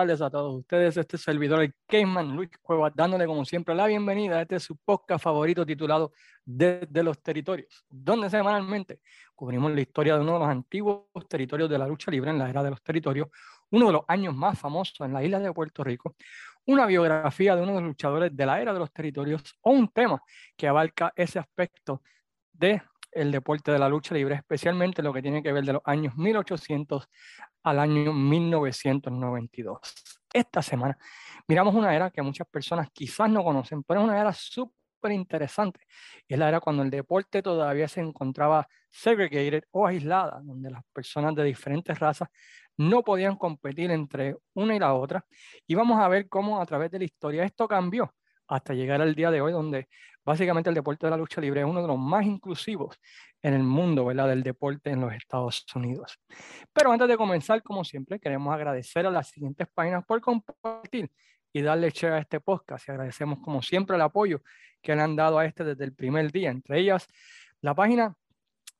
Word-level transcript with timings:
Tardes 0.00 0.22
a 0.22 0.30
todos 0.30 0.54
ustedes. 0.54 0.96
Este 0.96 1.18
servidor, 1.18 1.60
el 1.60 1.74
Caveman 1.86 2.34
Luis 2.34 2.48
Cuevas, 2.62 2.90
dándole 2.96 3.26
como 3.26 3.44
siempre 3.44 3.74
la 3.74 3.86
bienvenida 3.86 4.38
a 4.38 4.40
este 4.40 4.58
su 4.58 4.74
podcast 4.78 5.22
favorito 5.22 5.66
titulado 5.66 6.12
Desde 6.42 7.02
los 7.02 7.22
Territorios, 7.22 7.84
donde 7.90 8.30
semanalmente 8.30 9.00
cubrimos 9.34 9.72
la 9.72 9.82
historia 9.82 10.14
de 10.14 10.22
uno 10.22 10.32
de 10.32 10.38
los 10.38 10.48
antiguos 10.48 11.04
territorios 11.28 11.68
de 11.68 11.76
la 11.76 11.86
lucha 11.86 12.10
libre 12.10 12.30
en 12.30 12.38
la 12.38 12.48
era 12.48 12.62
de 12.62 12.70
los 12.70 12.82
territorios, 12.82 13.28
uno 13.68 13.88
de 13.88 13.92
los 13.92 14.02
años 14.08 14.34
más 14.34 14.58
famosos 14.58 14.98
en 15.00 15.12
la 15.12 15.22
isla 15.22 15.38
de 15.38 15.52
Puerto 15.52 15.84
Rico, 15.84 16.16
una 16.64 16.86
biografía 16.86 17.54
de 17.54 17.60
uno 17.60 17.72
de 17.74 17.80
los 17.82 17.88
luchadores 17.88 18.34
de 18.34 18.46
la 18.46 18.58
era 18.58 18.72
de 18.72 18.78
los 18.78 18.90
territorios 18.90 19.42
o 19.60 19.70
un 19.70 19.88
tema 19.88 20.22
que 20.56 20.66
abarca 20.66 21.12
ese 21.14 21.38
aspecto 21.38 22.00
de 22.54 22.80
el 23.12 23.32
deporte 23.32 23.70
de 23.70 23.78
la 23.78 23.88
lucha 23.88 24.14
libre, 24.14 24.36
especialmente 24.36 25.02
lo 25.02 25.12
que 25.12 25.20
tiene 25.20 25.42
que 25.42 25.52
ver 25.52 25.64
de 25.64 25.74
los 25.74 25.82
años 25.84 26.16
1800 26.16 27.06
al 27.62 27.78
año 27.78 28.12
1992. 28.12 29.78
Esta 30.32 30.62
semana 30.62 30.96
miramos 31.48 31.74
una 31.74 31.94
era 31.94 32.10
que 32.10 32.22
muchas 32.22 32.46
personas 32.48 32.88
quizás 32.92 33.28
no 33.30 33.42
conocen, 33.42 33.82
pero 33.82 34.00
es 34.00 34.04
una 34.04 34.20
era 34.20 34.32
súper 34.32 35.12
interesante. 35.12 35.80
Es 36.28 36.38
la 36.38 36.48
era 36.48 36.60
cuando 36.60 36.82
el 36.82 36.90
deporte 36.90 37.42
todavía 37.42 37.88
se 37.88 38.00
encontraba 38.00 38.68
segregated 38.90 39.64
o 39.72 39.86
aislada, 39.86 40.40
donde 40.42 40.70
las 40.70 40.84
personas 40.92 41.34
de 41.34 41.44
diferentes 41.44 41.98
razas 41.98 42.28
no 42.76 43.02
podían 43.02 43.36
competir 43.36 43.90
entre 43.90 44.36
una 44.54 44.74
y 44.74 44.78
la 44.78 44.94
otra. 44.94 45.24
Y 45.66 45.74
vamos 45.74 46.00
a 46.00 46.08
ver 46.08 46.28
cómo 46.28 46.60
a 46.60 46.66
través 46.66 46.90
de 46.90 46.98
la 46.98 47.04
historia 47.04 47.44
esto 47.44 47.68
cambió 47.68 48.12
hasta 48.50 48.74
llegar 48.74 49.00
al 49.00 49.14
día 49.14 49.30
de 49.30 49.40
hoy, 49.40 49.52
donde 49.52 49.88
básicamente 50.24 50.68
el 50.68 50.74
deporte 50.74 51.06
de 51.06 51.10
la 51.10 51.16
lucha 51.16 51.40
libre 51.40 51.60
es 51.60 51.66
uno 51.66 51.80
de 51.80 51.88
los 51.88 51.98
más 51.98 52.26
inclusivos 52.26 52.98
en 53.42 53.54
el 53.54 53.62
mundo 53.62 54.04
¿verdad? 54.04 54.28
del 54.28 54.42
deporte 54.42 54.90
en 54.90 55.00
los 55.00 55.12
Estados 55.12 55.64
Unidos. 55.74 56.18
Pero 56.72 56.92
antes 56.92 57.08
de 57.08 57.16
comenzar, 57.16 57.62
como 57.62 57.84
siempre, 57.84 58.18
queremos 58.18 58.52
agradecer 58.52 59.06
a 59.06 59.10
las 59.10 59.28
siguientes 59.28 59.68
páginas 59.72 60.04
por 60.04 60.20
compartir 60.20 61.10
y 61.52 61.62
darle 61.62 61.90
share 61.90 62.14
a 62.14 62.18
este 62.18 62.40
podcast. 62.40 62.88
Y 62.88 62.92
agradecemos, 62.92 63.38
como 63.40 63.62
siempre, 63.62 63.96
el 63.96 64.02
apoyo 64.02 64.42
que 64.82 64.94
le 64.94 65.02
han 65.02 65.16
dado 65.16 65.38
a 65.38 65.46
este 65.46 65.64
desde 65.64 65.84
el 65.84 65.94
primer 65.94 66.30
día. 66.30 66.50
Entre 66.50 66.80
ellas, 66.80 67.06
la 67.60 67.74
página 67.74 68.14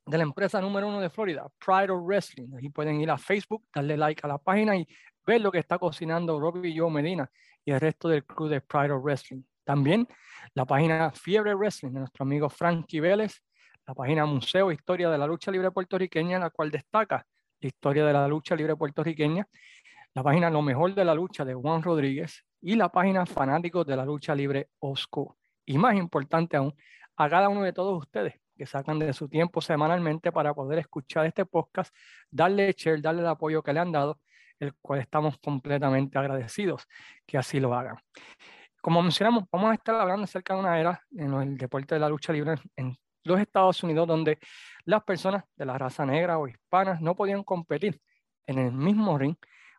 de 0.07 0.19
la 0.19 0.25
empresa 0.25 0.61
número 0.61 0.89
uno 0.89 1.01
de 1.01 1.11
Florida, 1.11 1.47
Pride 1.65 1.91
of 1.91 2.05
Wrestling. 2.05 2.49
Ahí 2.59 2.69
pueden 2.71 3.01
ir 3.01 3.11
a 3.11 3.19
Facebook, 3.19 3.65
darle 3.73 3.97
like 3.97 4.21
a 4.25 4.29
la 4.29 4.39
página 4.39 4.77
y 4.77 4.87
ver 5.27 5.41
lo 5.41 5.53
que 5.53 5.59
está 5.59 5.79
cocinando 5.79 6.41
Robbie 6.41 6.71
y 6.71 6.81
Medina 6.91 7.31
y 7.65 7.73
el 7.73 7.81
resto 7.81 8.09
del 8.09 8.25
club 8.25 8.49
de 8.49 8.61
Pride 8.61 8.93
of 8.93 9.03
Wrestling. 9.05 9.43
También 9.65 10.07
la 10.55 10.65
página 10.65 11.11
Fiebre 11.13 11.55
Wrestling 11.55 11.93
de 11.93 12.01
nuestro 12.01 12.25
amigo 12.25 12.49
Frankie 12.49 13.01
Vélez, 13.01 13.43
la 13.87 13.95
página 13.95 14.27
Museo 14.27 14.73
Historia 14.73 15.11
de 15.11 15.19
la 15.19 15.27
Lucha 15.27 15.51
Libre 15.51 15.71
Puertorriqueña, 15.71 16.39
la 16.39 16.51
cual 16.51 16.71
destaca 16.71 17.27
la 17.61 17.69
historia 17.69 18.07
de 18.07 18.13
la 18.13 18.27
lucha 18.27 18.57
libre 18.57 18.75
puertorriqueña, 18.77 19.47
la 20.15 20.23
página 20.23 20.51
Lo 20.51 20.63
Mejor 20.63 20.95
de 20.95 21.05
la 21.05 21.15
Lucha 21.15 21.45
de 21.45 21.55
Juan 21.55 21.83
Rodríguez 21.83 22.45
y 22.61 22.75
la 22.75 22.91
página 22.91 23.27
Fanáticos 23.27 23.87
de 23.87 23.97
la 23.97 24.05
Lucha 24.05 24.35
Libre 24.35 24.71
Osco. 24.79 25.37
Y 25.67 25.79
más 25.79 25.95
importante 25.95 26.57
aún, 26.57 26.75
a 27.17 27.29
cada 27.29 27.49
uno 27.49 27.63
de 27.63 27.73
todos 27.73 27.99
ustedes 27.99 28.35
que 28.57 28.67
sacan 28.67 28.99
de 28.99 29.13
su 29.13 29.29
tiempo 29.29 29.61
semanalmente 29.61 30.33
para 30.33 30.55
poder 30.55 30.79
escuchar 30.79 31.27
este 31.27 31.45
podcast, 31.47 31.95
darle 32.31 32.75
share, 32.77 33.01
darle 33.01 33.23
el 33.23 33.29
apoyo 33.29 33.63
que 33.63 33.73
le 33.73 33.81
han 33.81 33.93
dado, 33.93 34.21
el 34.59 34.75
cual 34.75 35.01
estamos 35.01 35.39
completamente 35.39 36.19
agradecidos 36.19 36.87
que 37.27 37.39
así 37.39 37.61
lo 37.61 37.75
hagan 37.75 37.97
como 38.81 39.03
mencionamos, 39.03 39.45
vamos 39.51 39.71
a 39.71 39.75
estar 39.75 39.95
hablando 39.95 40.25
acerca 40.25 40.55
de 40.55 40.61
una 40.61 40.79
era 40.81 41.03
en 41.13 41.33
el 41.35 41.57
deporte 41.57 41.95
de 41.95 42.01
la 42.01 42.09
lucha 42.09 42.33
libre 42.33 42.55
en 42.77 42.97
los 43.25 43.39
Estados 43.39 43.83
Unidos 43.83 44.09
donde 44.09 44.39
las 44.85 45.03
personas 45.05 45.45
de 45.57 45.67
la 45.67 45.77
raza 45.77 46.07
negra 46.07 46.39
o 46.39 46.49
hispanas 46.49 47.01
no 47.01 47.15
podían 47.15 47.45
competir 47.45 48.01
en 48.47 48.59
el 48.59 48.73
mismo 48.73 49.19
ring 49.19 49.37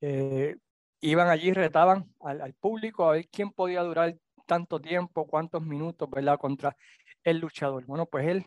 eh, 0.00 0.56
iban 1.00 1.28
allí, 1.28 1.52
retaban 1.52 2.06
al, 2.20 2.40
al, 2.40 2.54
público 2.54 3.04
a 3.04 3.12
ver 3.12 3.28
quién 3.30 3.50
podía 3.50 3.82
durar 3.82 4.16
tanto 4.46 4.80
tiempo, 4.80 5.26
cuántos 5.26 5.62
minutos, 5.62 6.08
¿verdad? 6.10 6.38
Contra 6.38 6.76
el 7.22 7.38
luchador. 7.38 7.84
Bueno, 7.86 8.06
pues 8.06 8.26
él 8.26 8.46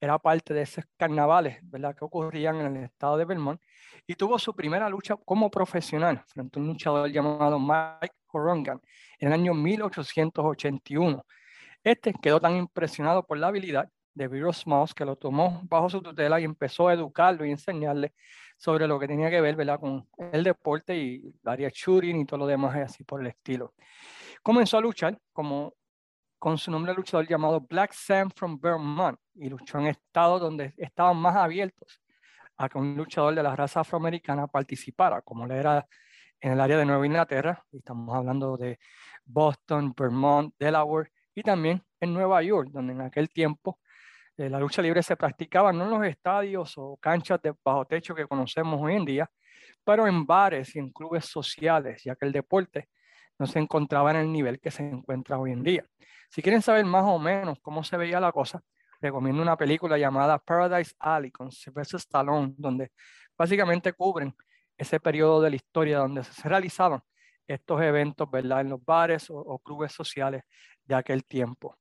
era 0.00 0.18
parte 0.18 0.54
de 0.54 0.62
esos 0.62 0.84
carnavales, 0.96 1.58
¿verdad? 1.62 1.94
Que 1.94 2.04
ocurrían 2.04 2.56
en 2.56 2.76
el 2.76 2.84
estado 2.84 3.16
de 3.18 3.24
Vermont 3.26 3.60
y 4.06 4.14
tuvo 4.14 4.38
su 4.38 4.54
primera 4.54 4.88
lucha 4.88 5.16
como 5.16 5.50
profesional 5.50 6.22
frente 6.26 6.58
a 6.58 6.62
un 6.62 6.68
luchador 6.68 7.10
llamado 7.10 7.58
Mike 7.58 8.14
Horongan 8.32 8.80
en 9.18 9.28
el 9.28 9.34
año 9.34 9.54
1881. 9.54 11.24
Este 11.84 12.14
quedó 12.14 12.40
tan 12.40 12.56
impresionado 12.56 13.26
por 13.26 13.38
la 13.38 13.48
habilidad 13.48 13.90
de 14.14 14.28
Vero 14.28 14.52
Smalls 14.52 14.94
que 14.94 15.04
lo 15.04 15.16
tomó 15.16 15.60
bajo 15.64 15.88
su 15.88 16.02
tutela 16.02 16.40
y 16.40 16.44
empezó 16.44 16.88
a 16.88 16.94
educarlo 16.94 17.44
y 17.44 17.50
enseñarle 17.50 18.14
sobre 18.56 18.86
lo 18.86 18.98
que 18.98 19.06
tenía 19.06 19.30
que 19.30 19.40
ver 19.40 19.56
¿verdad? 19.56 19.80
con 19.80 20.06
el 20.32 20.44
deporte 20.44 20.96
y 20.96 21.34
la 21.42 21.52
área 21.52 21.70
shooting 21.72 22.20
y 22.20 22.26
todo 22.26 22.40
lo 22.40 22.46
demás 22.46 22.76
así 22.76 23.04
por 23.04 23.20
el 23.20 23.28
estilo. 23.28 23.74
Comenzó 24.42 24.78
a 24.78 24.80
luchar 24.80 25.18
como 25.32 25.74
con 26.38 26.56
su 26.56 26.70
nombre 26.70 26.94
luchador 26.94 27.28
llamado 27.28 27.60
Black 27.60 27.92
Sam 27.92 28.30
from 28.30 28.58
Vermont 28.58 29.18
y 29.34 29.50
luchó 29.50 29.78
en 29.78 29.88
estados 29.88 30.40
donde 30.40 30.72
estaban 30.78 31.18
más 31.18 31.36
abiertos 31.36 32.00
a 32.56 32.68
que 32.68 32.78
un 32.78 32.96
luchador 32.96 33.34
de 33.34 33.42
la 33.42 33.54
raza 33.54 33.80
afroamericana 33.80 34.46
participara, 34.46 35.20
como 35.20 35.46
le 35.46 35.58
era 35.58 35.86
en 36.40 36.52
el 36.52 36.60
área 36.60 36.78
de 36.78 36.86
Nueva 36.86 37.04
Inglaterra, 37.04 37.62
estamos 37.70 38.14
hablando 38.14 38.56
de 38.56 38.78
Boston, 39.24 39.94
Vermont, 39.94 40.54
Delaware, 40.58 41.10
y 41.34 41.42
también 41.42 41.82
en 42.00 42.14
Nueva 42.14 42.42
York, 42.42 42.70
donde 42.72 42.94
en 42.94 43.02
aquel 43.02 43.28
tiempo 43.28 43.78
eh, 44.36 44.48
la 44.48 44.58
lucha 44.58 44.80
libre 44.80 45.02
se 45.02 45.16
practicaba 45.16 45.72
no 45.72 45.84
en 45.84 45.90
los 45.90 46.06
estadios 46.06 46.74
o 46.76 46.96
canchas 46.96 47.40
de 47.42 47.52
bajo 47.62 47.84
techo 47.84 48.14
que 48.14 48.26
conocemos 48.26 48.80
hoy 48.80 48.94
en 48.94 49.04
día, 49.04 49.30
pero 49.84 50.06
en 50.06 50.24
bares 50.24 50.74
y 50.76 50.78
en 50.78 50.90
clubes 50.90 51.26
sociales, 51.26 52.02
ya 52.04 52.16
que 52.16 52.24
el 52.24 52.32
deporte 52.32 52.88
no 53.40 53.46
se 53.46 53.58
encontraba 53.58 54.10
en 54.10 54.18
el 54.18 54.30
nivel 54.30 54.60
que 54.60 54.70
se 54.70 54.86
encuentra 54.86 55.38
hoy 55.38 55.52
en 55.52 55.62
día. 55.62 55.82
Si 56.28 56.42
quieren 56.42 56.60
saber 56.60 56.84
más 56.84 57.04
o 57.06 57.18
menos 57.18 57.58
cómo 57.62 57.82
se 57.82 57.96
veía 57.96 58.20
la 58.20 58.32
cosa, 58.32 58.60
recomiendo 59.00 59.40
una 59.40 59.56
película 59.56 59.96
llamada 59.96 60.38
Paradise 60.38 60.94
Alley 60.98 61.30
con 61.30 61.50
Sylvester 61.50 61.98
Stallone, 61.98 62.52
donde 62.58 62.92
básicamente 63.38 63.94
cubren 63.94 64.36
ese 64.76 65.00
periodo 65.00 65.40
de 65.40 65.48
la 65.48 65.56
historia 65.56 66.00
donde 66.00 66.22
se 66.22 66.46
realizaban 66.50 67.00
estos 67.46 67.80
eventos, 67.80 68.30
¿verdad? 68.30 68.60
En 68.60 68.68
los 68.68 68.84
bares 68.84 69.28
o, 69.30 69.58
clubes 69.58 69.92
sociales 69.92 70.42
de 70.84 70.94
aquel 70.94 71.24
tiempo. 71.24 71.78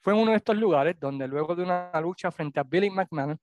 Fue 0.00 0.12
en 0.14 0.18
uno 0.18 0.32
de 0.32 0.38
estos 0.38 0.56
lugares 0.56 0.98
donde 0.98 1.28
luego 1.28 1.54
de 1.54 1.62
una 1.62 1.92
lucha 2.00 2.32
frente 2.32 2.58
a 2.58 2.64
Billy 2.64 2.90
McMahon, 2.90 3.38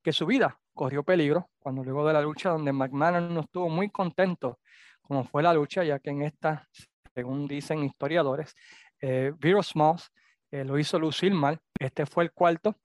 que 0.00 0.12
su 0.12 0.26
vida 0.26 0.56
corrió 0.72 1.02
peligro, 1.02 1.50
cuando 1.58 1.82
luego 1.82 2.06
de 2.06 2.12
la 2.12 2.22
lucha 2.22 2.50
donde 2.50 2.72
McMahon 2.72 3.34
no 3.34 3.40
estuvo 3.40 3.68
muy 3.68 3.90
contento 3.90 4.60
como 5.10 5.24
fue 5.24 5.42
la 5.42 5.52
lucha, 5.52 5.82
ya 5.82 5.98
que 5.98 6.10
en 6.10 6.22
esta, 6.22 6.68
según 7.14 7.46
dicen 7.46 7.84
historiadores, 7.84 8.54
eh, 9.00 9.32
Vero 9.38 9.62
Smalls 9.62 10.10
eh, 10.50 10.64
lo 10.64 10.78
hizo 10.78 10.98
lucir 10.98 11.32
mal. 11.32 11.60
Este 11.78 12.06
fue 12.06 12.24
el 12.24 12.32
cuarto 12.32 12.76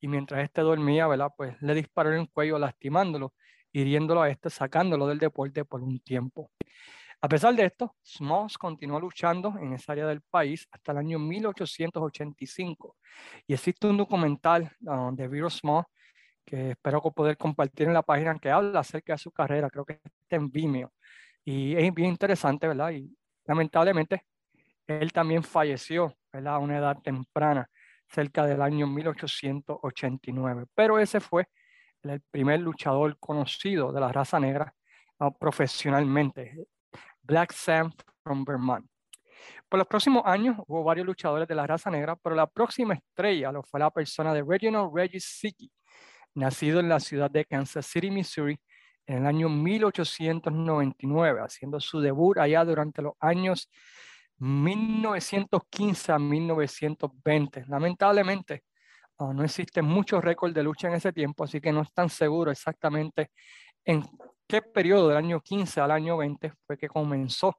y 0.00 0.08
mientras 0.08 0.42
este 0.42 0.62
dormía, 0.62 1.06
¿verdad? 1.06 1.28
Pues 1.36 1.60
le 1.60 1.74
disparó 1.74 2.12
en 2.12 2.20
el 2.22 2.30
cuello 2.30 2.58
lastimándolo, 2.58 3.34
hiriéndolo 3.72 4.22
a 4.22 4.30
este, 4.30 4.50
sacándolo 4.50 5.06
del 5.06 5.18
deporte 5.18 5.64
por 5.64 5.82
un 5.82 6.00
tiempo. 6.00 6.50
A 7.22 7.28
pesar 7.28 7.54
de 7.54 7.66
esto, 7.66 7.94
Smalls 8.02 8.56
continuó 8.56 8.98
luchando 8.98 9.54
en 9.60 9.74
esa 9.74 9.92
área 9.92 10.06
del 10.06 10.22
país 10.22 10.66
hasta 10.70 10.92
el 10.92 10.98
año 10.98 11.18
1885. 11.18 12.96
Y 13.46 13.52
existe 13.52 13.86
un 13.86 13.98
documental 13.98 14.72
ah, 14.88 15.10
de 15.12 15.28
Vero 15.28 15.50
Smalls 15.50 15.86
que 16.46 16.70
espero 16.70 17.02
poder 17.02 17.36
compartir 17.36 17.88
en 17.88 17.94
la 17.94 18.02
página 18.02 18.38
que 18.38 18.50
habla 18.50 18.80
acerca 18.80 19.12
de 19.12 19.18
su 19.18 19.30
carrera. 19.30 19.68
Creo 19.68 19.84
que 19.84 20.00
está 20.02 20.36
en 20.36 20.50
Vimeo. 20.50 20.92
Y 21.44 21.76
es 21.76 21.92
bien 21.94 22.10
interesante, 22.10 22.66
¿verdad? 22.66 22.92
Lamentablemente, 23.50 24.24
él 24.86 25.12
también 25.12 25.42
falleció. 25.42 26.14
A 26.32 26.58
una 26.58 26.78
edad 26.78 26.96
temprana, 27.02 27.68
cerca 28.08 28.46
del 28.46 28.62
año 28.62 28.86
1889. 28.86 30.66
Pero 30.76 31.00
ese 31.00 31.18
fue 31.18 31.48
el 32.04 32.20
primer 32.30 32.60
luchador 32.60 33.18
conocido 33.18 33.90
de 33.90 34.00
la 34.00 34.12
raza 34.12 34.38
negra 34.38 34.72
ah, 35.18 35.32
profesionalmente. 35.32 36.68
Black 37.20 37.52
Sam 37.52 37.92
from 38.22 38.44
Vermont. 38.44 38.86
Por 39.68 39.78
los 39.78 39.88
próximos 39.88 40.22
años 40.24 40.56
hubo 40.68 40.84
varios 40.84 41.04
luchadores 41.04 41.48
de 41.48 41.56
la 41.56 41.66
raza 41.66 41.90
negra, 41.90 42.14
pero 42.14 42.36
la 42.36 42.46
próxima 42.46 42.94
estrella 42.94 43.50
lo 43.50 43.64
fue 43.64 43.80
la 43.80 43.90
persona 43.90 44.32
de 44.32 44.44
Reginald 44.46 44.94
Regis 44.94 45.24
Siki, 45.24 45.72
nacido 46.34 46.78
en 46.78 46.88
la 46.88 47.00
ciudad 47.00 47.28
de 47.28 47.44
Kansas 47.44 47.86
City, 47.86 48.12
Missouri, 48.12 48.60
en 49.10 49.18
el 49.18 49.26
año 49.26 49.48
1899, 49.48 51.40
haciendo 51.40 51.80
su 51.80 52.00
debut 52.00 52.38
allá 52.38 52.64
durante 52.64 53.02
los 53.02 53.14
años 53.18 53.68
1915 54.38 56.12
a 56.12 56.18
1920. 56.20 57.64
Lamentablemente, 57.66 58.62
ah, 59.18 59.32
no 59.34 59.42
existen 59.42 59.84
muchos 59.84 60.22
récords 60.22 60.54
de 60.54 60.62
lucha 60.62 60.86
en 60.86 60.94
ese 60.94 61.12
tiempo, 61.12 61.42
así 61.42 61.60
que 61.60 61.72
no 61.72 61.82
están 61.82 62.08
seguros 62.08 62.52
exactamente 62.52 63.32
en 63.84 64.04
qué 64.46 64.62
periodo 64.62 65.08
del 65.08 65.16
año 65.16 65.40
15 65.40 65.80
al 65.80 65.90
año 65.90 66.16
20 66.16 66.52
fue 66.64 66.78
que 66.78 66.86
comenzó 66.86 67.58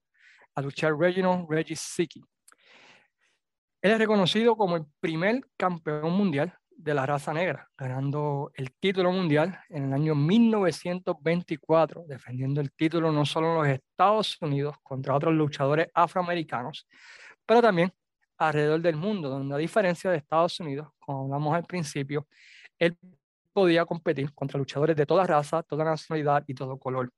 a 0.56 0.62
luchar 0.62 0.98
Reginald 0.98 1.48
Regis 1.50 1.82
Siki. 1.82 2.24
Él 3.82 3.92
es 3.92 3.98
reconocido 3.98 4.56
como 4.56 4.78
el 4.78 4.86
primer 5.02 5.42
campeón 5.58 6.14
mundial 6.14 6.58
de 6.78 6.94
la 6.94 7.06
raza 7.06 7.34
negra, 7.34 7.70
ganando 7.78 8.52
el 8.56 8.72
título 8.74 9.12
mundial 9.12 9.60
en 9.70 9.86
el 9.86 9.94
año 9.94 10.16
1924, 10.16 12.06
defendiendo 12.08 12.62
el 12.62 12.72
título 12.72 13.12
no 13.12 13.26
solo 13.26 13.50
en 13.50 13.56
los 13.56 13.68
Estados 13.68 14.38
Unidos 14.42 14.76
contra 14.82 15.16
otros 15.16 15.34
luchadores 15.34 15.88
afroamericanos, 15.94 16.88
pero 17.46 17.62
también 17.62 17.92
alrededor 18.38 18.82
del 18.82 18.96
mundo, 18.96 19.30
donde 19.30 19.54
a 19.54 19.58
diferencia 19.58 20.10
de 20.10 20.18
Estados 20.18 20.60
Unidos, 20.60 20.90
como 21.00 21.26
hablamos 21.26 21.56
al 21.56 21.64
principio, 21.64 22.28
él 22.80 22.98
podía 23.54 23.86
competir 23.86 24.34
contra 24.34 24.58
luchadores 24.58 24.96
de 24.96 25.06
toda 25.06 25.26
raza, 25.26 25.62
toda 25.64 25.84
nacionalidad 25.84 26.44
y 26.48 26.54
todo 26.54 26.78
color. 26.78 27.12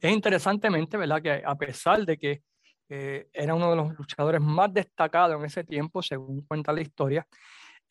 Es 0.00 0.12
interesantemente, 0.12 0.96
¿verdad?, 0.96 1.22
que 1.22 1.42
a 1.44 1.54
pesar 1.56 2.04
de 2.04 2.16
que 2.16 2.42
eh, 2.88 3.28
era 3.32 3.54
uno 3.54 3.70
de 3.70 3.76
los 3.76 3.94
luchadores 3.98 4.40
más 4.40 4.72
destacados 4.72 5.38
en 5.38 5.46
ese 5.46 5.64
tiempo, 5.64 6.02
según 6.02 6.42
cuenta 6.42 6.72
la 6.72 6.82
historia, 6.82 7.26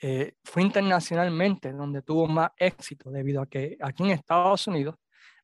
eh, 0.06 0.34
fue 0.44 0.64
internacionalmente 0.64 1.72
donde 1.72 2.02
tuvo 2.02 2.28
más 2.28 2.52
éxito, 2.58 3.10
debido 3.10 3.42
a 3.42 3.46
que 3.46 3.78
aquí 3.80 4.04
en 4.04 4.10
Estados 4.10 4.68
Unidos, 4.68 4.96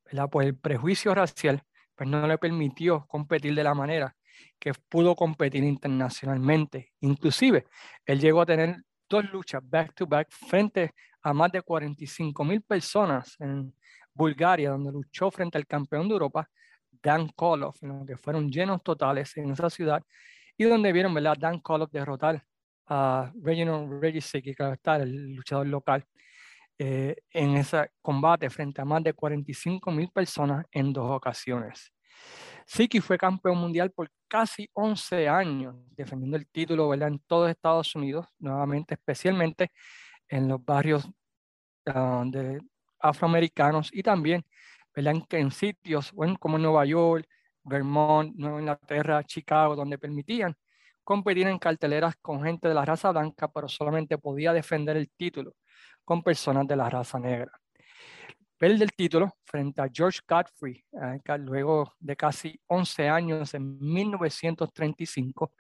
¿verdad?, 0.03 0.27
pues 0.29 0.47
el 0.47 0.57
prejuicio 0.57 1.15
racial 1.15 1.63
pues 1.95 2.09
no 2.09 2.27
le 2.27 2.37
permitió 2.37 3.05
competir 3.07 3.55
de 3.55 3.63
la 3.63 3.73
manera 3.73 4.13
que 4.59 4.73
pudo 4.89 5.15
competir 5.15 5.63
internacionalmente. 5.63 6.91
Inclusive, 6.99 7.67
él 8.05 8.19
llegó 8.19 8.41
a 8.41 8.45
tener 8.45 8.75
dos 9.07 9.31
luchas 9.31 9.61
back 9.63 9.95
to 9.95 10.05
back 10.05 10.27
frente 10.29 10.91
a 11.21 11.31
más 11.33 11.53
de 11.53 11.61
45 11.61 12.43
mil 12.43 12.61
personas 12.61 13.37
en 13.39 13.73
Bulgaria, 14.13 14.71
donde 14.71 14.91
luchó 14.91 15.31
frente 15.31 15.57
al 15.57 15.67
campeón 15.67 16.09
de 16.09 16.15
Europa, 16.15 16.49
Dan 17.01 17.29
Koloff, 17.29 17.79
que 18.05 18.17
fueron 18.17 18.51
llenos 18.51 18.83
totales 18.83 19.37
en 19.37 19.51
esa 19.51 19.69
ciudad, 19.69 20.03
y 20.57 20.65
donde 20.65 20.91
vieron 20.91 21.13
¿verdad? 21.13 21.37
Dan 21.39 21.61
Koloff 21.61 21.91
derrotar 21.91 22.43
a 22.89 23.31
Reginald 23.41 24.01
Regisek, 24.01 24.43
que 24.55 24.71
está 24.73 24.97
el 24.97 25.35
luchador 25.35 25.67
local, 25.67 26.05
eh, 26.77 27.15
en 27.31 27.57
ese 27.57 27.91
combate 28.01 28.49
frente 28.49 28.81
a 28.81 28.85
más 28.85 29.03
de 29.03 29.13
45 29.13 29.91
mil 29.91 30.09
personas 30.09 30.65
en 30.71 30.91
dos 30.93 31.11
ocasiones. 31.11 31.91
Siki 32.65 32.99
fue 32.99 33.17
campeón 33.17 33.57
mundial 33.57 33.91
por 33.91 34.09
casi 34.27 34.69
11 34.73 35.27
años, 35.27 35.75
defendiendo 35.91 36.37
el 36.37 36.47
título 36.47 36.93
en 36.93 37.19
todos 37.27 37.49
Estados 37.49 37.95
Unidos, 37.95 38.27
nuevamente, 38.39 38.93
especialmente 38.95 39.71
en 40.27 40.47
los 40.47 40.63
barrios 40.63 41.09
ah, 41.87 42.23
de 42.25 42.59
afroamericanos 42.99 43.89
y 43.93 44.03
también 44.03 44.45
¿verdad? 44.95 45.15
En, 45.31 45.51
sitios 45.51 46.13
como 46.39 46.57
Nueva 46.57 46.85
York, 46.85 47.27
Vermont, 47.63 48.35
Nueva 48.35 48.59
Inglaterra, 48.59 49.23
Chicago, 49.23 49.75
donde 49.75 49.97
permitían 49.97 50.55
competir 51.09 51.47
en 51.47 51.57
carteleras 51.57 52.15
con 52.21 52.43
gente 52.43 52.67
de 52.67 52.75
la 52.75 52.85
raza 52.85 53.09
blanca, 53.09 53.47
pero 53.47 53.67
solamente 53.67 54.19
podía 54.19 54.53
defender 54.53 54.95
el 54.95 55.09
título 55.09 55.55
con 56.05 56.21
personas 56.21 56.67
de 56.67 56.75
la 56.75 56.87
raza 56.87 57.17
negra. 57.17 57.51
Pierde 58.59 58.83
el 58.83 58.91
título 58.91 59.33
frente 59.43 59.81
a 59.81 59.89
George 59.91 60.19
Godfrey, 60.27 60.85
eh, 61.01 61.37
luego 61.39 61.95
de 61.99 62.15
casi 62.15 62.61
11 62.67 63.09
años 63.09 63.55
en 63.55 63.79
1935, 63.79 65.51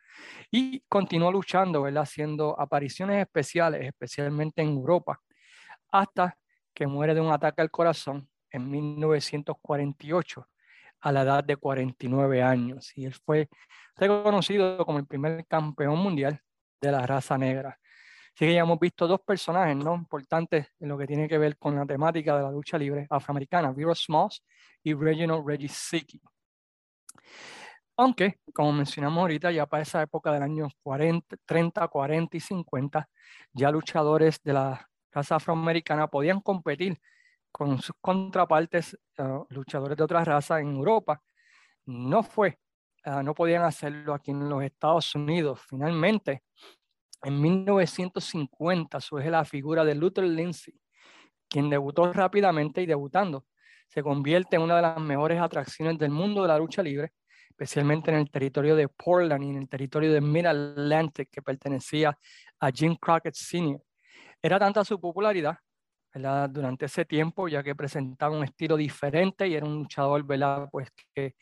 y 0.51 0.81
continuó 0.81 1.31
luchando, 1.31 1.83
haciendo 1.99 2.55
apariciones 2.59 3.19
especiales, 3.19 3.87
especialmente 3.87 4.61
en 4.61 4.69
Europa, 4.69 5.19
hasta 5.91 6.37
que 6.75 6.85
muere 6.85 7.15
de 7.15 7.21
un 7.21 7.31
ataque 7.31 7.63
al 7.63 7.71
corazón 7.71 8.29
en 8.51 8.69
1948 8.69 10.47
a 11.01 11.11
la 11.11 11.21
edad 11.21 11.43
de 11.43 11.57
49 11.57 12.41
años. 12.41 12.91
Y 12.95 13.05
él 13.05 13.13
fue 13.13 13.49
reconocido 13.95 14.85
como 14.85 14.99
el 14.99 15.07
primer 15.07 15.45
campeón 15.47 15.99
mundial 15.99 16.41
de 16.81 16.91
la 16.91 17.05
raza 17.05 17.37
negra. 17.37 17.77
Así 18.35 18.45
que 18.45 18.53
ya 18.53 18.61
hemos 18.61 18.79
visto 18.79 19.07
dos 19.07 19.19
personajes 19.21 19.75
¿no? 19.75 19.95
importantes 19.95 20.67
en 20.79 20.89
lo 20.89 20.97
que 20.97 21.05
tiene 21.07 21.27
que 21.27 21.37
ver 21.37 21.57
con 21.57 21.75
la 21.75 21.85
temática 21.85 22.37
de 22.37 22.43
la 22.43 22.51
lucha 22.51 22.77
libre 22.77 23.05
afroamericana, 23.09 23.71
Vero 23.73 23.93
Smalls 23.93 24.43
y 24.83 24.93
Reginald 24.93 25.45
Regis 25.45 25.73
Siki. 25.73 26.21
Aunque, 27.97 28.39
como 28.53 28.71
mencionamos 28.71 29.19
ahorita, 29.19 29.51
ya 29.51 29.65
para 29.65 29.83
esa 29.83 30.01
época 30.01 30.31
del 30.31 30.41
año 30.41 30.69
40, 30.83 31.35
30, 31.45 31.87
40 31.89 32.37
y 32.37 32.39
50, 32.39 33.09
ya 33.51 33.71
luchadores 33.71 34.41
de 34.41 34.53
la 34.53 34.89
raza 35.11 35.35
afroamericana 35.35 36.07
podían 36.07 36.39
competir 36.39 36.97
con 37.51 37.81
sus 37.81 37.95
contrapartes, 38.01 38.97
uh, 39.17 39.45
luchadores 39.49 39.97
de 39.97 40.03
otra 40.03 40.23
raza 40.23 40.59
en 40.59 40.75
Europa. 40.75 41.21
No 41.85 42.23
fue, 42.23 42.59
uh, 43.05 43.21
no 43.23 43.33
podían 43.33 43.63
hacerlo 43.63 44.13
aquí 44.13 44.31
en 44.31 44.47
los 44.49 44.63
Estados 44.63 45.13
Unidos. 45.15 45.61
Finalmente, 45.67 46.43
en 47.23 47.41
1950 47.41 49.01
surge 49.01 49.29
la 49.29 49.43
figura 49.45 49.83
de 49.83 49.95
Luther 49.95 50.23
Lindsay, 50.23 50.79
quien 51.47 51.69
debutó 51.69 52.11
rápidamente 52.13 52.81
y 52.81 52.85
debutando 52.85 53.45
se 53.89 54.03
convierte 54.03 54.55
en 54.55 54.61
una 54.61 54.75
de 54.75 54.81
las 54.83 54.99
mejores 54.99 55.41
atracciones 55.41 55.97
del 55.97 56.11
mundo 56.11 56.43
de 56.43 56.47
la 56.47 56.57
lucha 56.57 56.83
libre, 56.83 57.13
especialmente 57.49 58.11
en 58.11 58.17
el 58.17 58.29
territorio 58.29 58.75
de 58.75 58.87
Portland 58.87 59.43
y 59.43 59.49
en 59.49 59.57
el 59.57 59.67
territorio 59.67 60.13
de 60.13 60.21
Mid-Atlantic 60.21 61.29
que 61.31 61.41
pertenecía 61.41 62.15
a 62.59 62.71
Jim 62.71 62.95
Crockett 62.95 63.33
Sr. 63.33 63.81
Era 64.41 64.59
tanta 64.59 64.85
su 64.85 64.99
popularidad 64.99 65.57
durante 66.13 66.85
ese 66.85 67.05
tiempo, 67.05 67.47
ya 67.47 67.63
que 67.63 67.75
presentaba 67.75 68.35
un 68.35 68.43
estilo 68.43 68.75
diferente 68.75 69.47
y 69.47 69.55
era 69.55 69.65
un 69.65 69.79
luchador 69.79 70.23
¿verdad? 70.25 70.67
Pues 70.71 70.89
que 71.13 71.35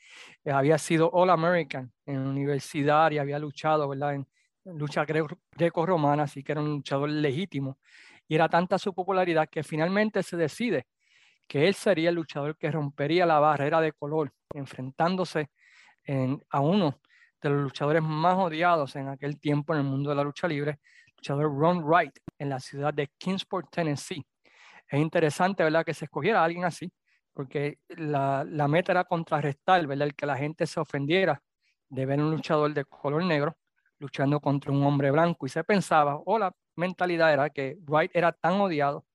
había 0.46 0.78
sido 0.78 1.10
All 1.12 1.30
American 1.30 1.92
en 2.06 2.24
la 2.24 2.30
universidad 2.30 3.12
y 3.12 3.18
había 3.18 3.40
luchado 3.40 3.88
¿verdad? 3.88 4.16
En, 4.16 4.28
lucha 4.76 5.06
greco-romana, 5.06 6.24
así 6.24 6.44
que 6.44 6.52
era 6.52 6.62
un 6.62 6.68
luchador 6.68 7.10
legítimo. 7.10 7.78
Y 8.28 8.36
era 8.36 8.50
tanta 8.50 8.78
su 8.78 8.94
popularidad 8.94 9.48
que 9.50 9.64
finalmente 9.64 10.22
se 10.24 10.36
decide 10.36 10.88
que 11.48 11.68
él 11.68 11.74
sería 11.74 12.10
el 12.10 12.16
luchador 12.16 12.58
que 12.58 12.70
rompería 12.70 13.26
la 13.26 13.40
barrera 13.40 13.80
de 13.80 13.94
color, 13.94 14.34
enfrentándose 14.54 15.50
a 16.50 16.60
uno 16.60 17.00
de 17.42 17.50
los 17.50 17.62
luchadores 17.64 18.02
más 18.04 18.36
odiados 18.36 18.96
en 18.96 19.10
aquel 19.10 19.40
tiempo 19.40 19.74
en 19.74 19.80
el 19.80 19.86
mundo 19.86 20.10
de 20.10 20.16
la 20.16 20.24
lucha 20.24 20.48
libre, 20.48 20.80
luchador 21.16 21.46
Ron 21.46 21.84
Wright, 21.84 22.18
en 22.38 22.50
la 22.50 22.60
ciudad 22.60 22.94
de 22.94 23.08
Kingsport, 23.18 23.70
Tennessee. 23.72 24.26
Es 24.90 25.00
interesante, 25.00 25.64
¿verdad?, 25.64 25.86
que 25.86 25.94
se 25.94 26.06
escogiera 26.06 26.42
a 26.42 26.46
alguien 26.46 26.66
así, 26.66 26.92
porque 27.34 27.80
la, 27.90 28.46
la 28.48 28.68
meta 28.68 28.92
era 28.94 29.04
contrarrestar, 29.04 29.86
¿verdad?, 29.88 30.08
el 30.08 30.16
que 30.16 30.26
la 30.26 30.38
gente 30.38 30.66
se 30.66 30.80
ofendiera 30.80 31.42
de 31.90 32.06
ver 32.06 32.20
un 32.20 32.32
luchador 32.32 32.74
de 32.74 32.86
color 32.86 33.24
negro 33.24 33.58
luchando 34.00 34.40
contra 34.40 34.72
un 34.72 34.84
hombre 34.84 35.12
blanco 35.12 35.46
y 35.46 35.50
se 35.50 35.64
pensaba, 35.64 36.18
o 36.26 36.38
la 36.40 36.54
mentalidad 36.76 37.34
era 37.34 37.50
que 37.50 37.78
Wright 37.88 38.12
era 38.14 38.32
tan 38.32 38.54
odiado 38.62 39.06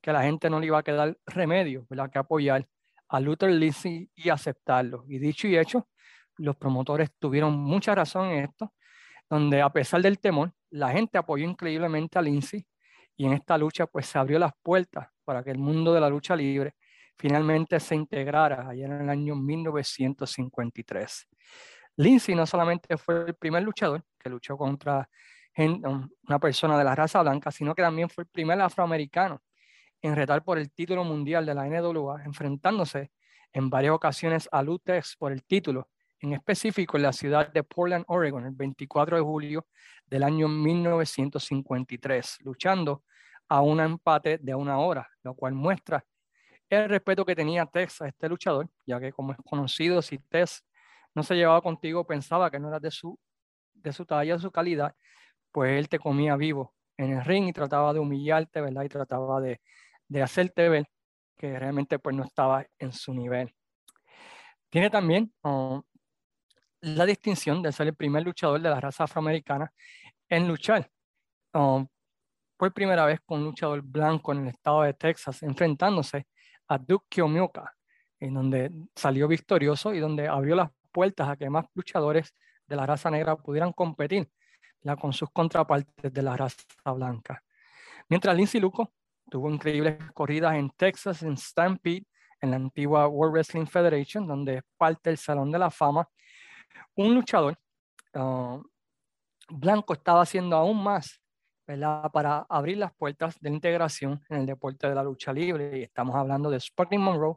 que 0.00 0.10
a 0.10 0.12
la 0.14 0.22
gente 0.22 0.48
no 0.50 0.60
le 0.60 0.66
iba 0.66 0.78
a 0.78 0.82
quedar 0.82 1.16
remedio, 1.26 1.86
¿verdad?, 1.88 2.10
que 2.10 2.18
apoyar 2.18 2.66
a 3.08 3.20
Luther 3.20 3.50
Lindsay 3.50 4.10
y 4.14 4.28
aceptarlo. 4.30 5.04
Y 5.08 5.18
dicho 5.18 5.46
y 5.48 5.56
hecho, 5.58 5.88
los 6.38 6.56
promotores 6.56 7.10
tuvieron 7.18 7.58
mucha 7.58 7.94
razón 7.94 8.28
en 8.30 8.44
esto, 8.44 8.72
donde 9.28 9.60
a 9.62 9.70
pesar 9.70 10.02
del 10.02 10.18
temor, 10.18 10.52
la 10.70 10.90
gente 10.90 11.18
apoyó 11.18 11.44
increíblemente 11.44 12.18
a 12.18 12.22
Lindsay 12.22 12.66
y 13.16 13.26
en 13.26 13.34
esta 13.34 13.58
lucha 13.58 13.86
pues 13.86 14.06
se 14.06 14.18
abrió 14.18 14.38
las 14.38 14.52
puertas 14.62 15.08
para 15.30 15.44
que 15.44 15.52
el 15.52 15.58
mundo 15.58 15.94
de 15.94 16.00
la 16.00 16.08
lucha 16.08 16.34
libre 16.34 16.74
finalmente 17.16 17.78
se 17.78 17.94
integrara 17.94 18.68
allá 18.68 18.86
en 18.86 19.02
el 19.02 19.08
año 19.08 19.36
1953. 19.36 21.28
Lindsay 21.98 22.34
no 22.34 22.44
solamente 22.44 22.96
fue 22.96 23.26
el 23.28 23.36
primer 23.36 23.62
luchador 23.62 24.02
que 24.18 24.28
luchó 24.28 24.58
contra 24.58 25.08
una 25.56 26.38
persona 26.40 26.76
de 26.76 26.82
la 26.82 26.96
raza 26.96 27.22
blanca, 27.22 27.52
sino 27.52 27.76
que 27.76 27.82
también 27.82 28.10
fue 28.10 28.24
el 28.24 28.28
primer 28.28 28.60
afroamericano 28.60 29.40
en 30.02 30.16
retar 30.16 30.42
por 30.42 30.58
el 30.58 30.72
título 30.72 31.04
mundial 31.04 31.46
de 31.46 31.54
la 31.54 31.64
NWA, 31.64 32.24
enfrentándose 32.24 33.12
en 33.52 33.70
varias 33.70 33.94
ocasiones 33.94 34.48
a 34.50 34.64
Lutex 34.64 35.14
por 35.14 35.30
el 35.30 35.44
título, 35.44 35.90
en 36.18 36.32
específico 36.32 36.96
en 36.96 37.04
la 37.04 37.12
ciudad 37.12 37.52
de 37.52 37.62
Portland, 37.62 38.04
Oregon, 38.08 38.46
el 38.46 38.54
24 38.56 39.16
de 39.16 39.22
julio 39.22 39.68
del 40.06 40.24
año 40.24 40.48
1953, 40.48 42.38
luchando 42.40 43.04
a 43.50 43.60
un 43.62 43.80
empate 43.80 44.38
de 44.38 44.54
una 44.54 44.78
hora, 44.78 45.08
lo 45.24 45.34
cual 45.34 45.54
muestra 45.54 46.04
el 46.70 46.88
respeto 46.88 47.26
que 47.26 47.34
tenía 47.34 47.66
Tex 47.66 48.00
a 48.00 48.08
este 48.08 48.28
luchador, 48.28 48.70
ya 48.86 49.00
que 49.00 49.12
como 49.12 49.32
es 49.32 49.38
conocido, 49.44 50.00
si 50.02 50.18
Tex 50.18 50.64
no 51.16 51.24
se 51.24 51.34
llevaba 51.34 51.60
contigo, 51.60 52.06
pensaba 52.06 52.48
que 52.48 52.60
no 52.60 52.68
era 52.68 52.78
de 52.78 52.92
su, 52.92 53.18
de 53.74 53.92
su 53.92 54.06
talla, 54.06 54.34
de 54.34 54.40
su 54.40 54.52
calidad, 54.52 54.94
pues 55.50 55.76
él 55.76 55.88
te 55.88 55.98
comía 55.98 56.36
vivo 56.36 56.72
en 56.96 57.10
el 57.10 57.24
ring 57.24 57.48
y 57.48 57.52
trataba 57.52 57.92
de 57.92 57.98
humillarte, 57.98 58.60
¿verdad? 58.60 58.84
Y 58.84 58.88
trataba 58.88 59.40
de, 59.40 59.60
de 60.06 60.22
hacerte 60.22 60.68
ver 60.68 60.86
que 61.36 61.58
realmente 61.58 61.98
pues 61.98 62.14
no 62.14 62.22
estaba 62.22 62.64
en 62.78 62.92
su 62.92 63.12
nivel. 63.12 63.52
Tiene 64.68 64.90
también 64.90 65.32
um, 65.42 65.82
la 66.82 67.04
distinción 67.04 67.62
de 67.62 67.72
ser 67.72 67.88
el 67.88 67.96
primer 67.96 68.22
luchador 68.22 68.60
de 68.60 68.70
la 68.70 68.78
raza 68.80 69.04
afroamericana 69.04 69.72
en 70.28 70.46
luchar 70.46 70.88
um, 71.52 71.88
por 72.60 72.74
primera 72.74 73.06
vez 73.06 73.20
con 73.24 73.38
un 73.38 73.46
luchador 73.46 73.80
blanco 73.80 74.32
en 74.32 74.42
el 74.42 74.48
estado 74.48 74.82
de 74.82 74.92
Texas, 74.92 75.42
enfrentándose 75.42 76.26
a 76.68 76.76
Duke 76.76 77.06
Kiyomica, 77.08 77.74
en 78.18 78.34
donde 78.34 78.70
salió 78.94 79.26
victorioso 79.26 79.94
y 79.94 79.98
donde 79.98 80.28
abrió 80.28 80.54
las 80.54 80.70
puertas 80.92 81.26
a 81.26 81.36
que 81.36 81.48
más 81.48 81.64
luchadores 81.72 82.34
de 82.66 82.76
la 82.76 82.84
raza 82.84 83.10
negra 83.10 83.34
pudieran 83.36 83.72
competir 83.72 84.30
con 85.00 85.14
sus 85.14 85.30
contrapartes 85.30 86.12
de 86.12 86.22
la 86.22 86.36
raza 86.36 86.62
blanca. 86.94 87.42
Mientras 88.10 88.36
Lindsay 88.36 88.60
Luco 88.60 88.92
Tuvo 89.30 89.48
increíbles 89.48 89.96
corridas 90.12 90.56
en 90.56 90.68
Texas, 90.70 91.22
en 91.22 91.36
Stampede, 91.36 92.04
en 92.40 92.50
la 92.50 92.56
antigua 92.56 93.06
World 93.06 93.32
Wrestling 93.32 93.66
Federation, 93.66 94.26
donde 94.26 94.56
es 94.56 94.62
parte 94.76 95.08
del 95.08 95.18
Salón 95.18 95.50
de 95.52 95.58
la 95.58 95.70
Fama. 95.70 96.06
Un 96.96 97.14
luchador 97.14 97.56
ah, 98.12 98.60
blanco 99.48 99.94
estaba 99.94 100.22
haciendo 100.22 100.56
aún 100.56 100.82
más 100.82 101.20
¿verdad? 101.70 102.10
para 102.10 102.46
abrir 102.48 102.78
las 102.78 102.92
puertas 102.92 103.38
de 103.40 103.48
integración 103.48 104.20
en 104.28 104.38
el 104.38 104.46
deporte 104.46 104.88
de 104.88 104.94
la 104.94 105.04
lucha 105.04 105.32
libre. 105.32 105.78
Y 105.78 105.82
estamos 105.84 106.16
hablando 106.16 106.50
de 106.50 106.58
Sparking 106.58 107.00
Monroe, 107.00 107.36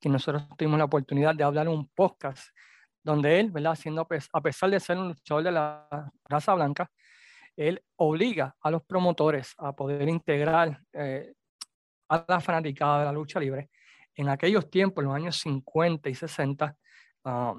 que 0.00 0.08
nosotros 0.08 0.44
tuvimos 0.56 0.78
la 0.78 0.86
oportunidad 0.86 1.34
de 1.34 1.44
hablar 1.44 1.66
en 1.66 1.74
un 1.74 1.88
podcast 1.88 2.48
donde 3.02 3.38
él, 3.38 3.50
¿verdad? 3.50 3.74
Siendo, 3.74 4.00
a 4.32 4.40
pesar 4.40 4.70
de 4.70 4.80
ser 4.80 4.96
un 4.96 5.08
luchador 5.08 5.44
de 5.44 5.52
la 5.52 6.10
raza 6.24 6.54
blanca, 6.54 6.90
él 7.54 7.82
obliga 7.96 8.56
a 8.60 8.70
los 8.70 8.82
promotores 8.82 9.54
a 9.58 9.74
poder 9.74 10.08
integrar 10.08 10.80
eh, 10.94 11.34
a 12.08 12.24
la 12.26 12.40
fanaticada 12.40 13.00
de 13.00 13.04
la 13.04 13.12
lucha 13.12 13.38
libre. 13.38 13.68
En 14.14 14.30
aquellos 14.30 14.70
tiempos, 14.70 15.02
en 15.02 15.08
los 15.08 15.16
años 15.16 15.36
50 15.36 16.08
y 16.08 16.14
60, 16.14 16.76
ah, 17.24 17.54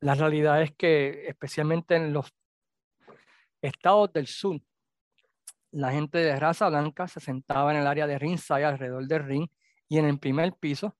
la 0.00 0.14
realidad 0.14 0.62
es 0.62 0.72
que 0.76 1.26
especialmente 1.26 1.96
en 1.96 2.12
los 2.12 2.32
estados 3.60 4.12
del 4.12 4.28
sur, 4.28 4.60
la 5.70 5.92
gente 5.92 6.18
de 6.18 6.38
raza 6.38 6.68
blanca 6.68 7.08
se 7.08 7.20
sentaba 7.20 7.72
en 7.72 7.80
el 7.80 7.86
área 7.86 8.06
de 8.06 8.18
ringside 8.18 8.64
alrededor 8.64 9.06
del 9.06 9.24
ring 9.24 9.48
y 9.88 9.98
en 9.98 10.06
el 10.06 10.18
primer 10.18 10.52
piso, 10.54 10.96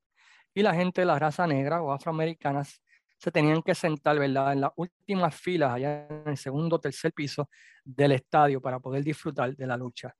y 0.54 0.62
la 0.62 0.74
gente 0.74 1.02
de 1.02 1.06
la 1.06 1.18
raza 1.18 1.46
negra 1.46 1.82
o 1.82 1.92
afroamericanas 1.92 2.82
se 3.18 3.30
tenían 3.30 3.62
que 3.62 3.74
sentar. 3.74 4.16
En 4.22 4.34
las 4.34 4.72
últimas 4.76 5.34
filas, 5.34 5.72
allá 5.72 6.06
en 6.08 6.28
el 6.28 6.36
segundo 6.36 6.76
o 6.76 6.80
tercer 6.80 7.12
piso 7.12 7.48
del 7.84 8.12
estadio 8.12 8.60
para 8.60 8.80
poder 8.80 9.04
disfrutar 9.04 9.54
de 9.54 9.66
la 9.66 9.76
lucha. 9.76 10.14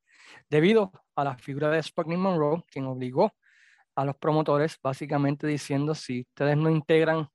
Debido 0.49 0.93
a 1.15 1.25
la 1.25 1.37
figura 1.37 1.71
de 1.71 1.83
Sparking 1.83 2.21
Monroe, 2.21 2.63
quien 2.71 2.87
obligó 2.87 3.33
a 3.95 4.05
los 4.05 4.17
promotores 4.17 4.79
básicamente 4.83 5.47
diciendo, 5.47 5.95
si 5.95 6.21
ustedes 6.21 6.57
no 6.57 6.71
integran 6.71 7.29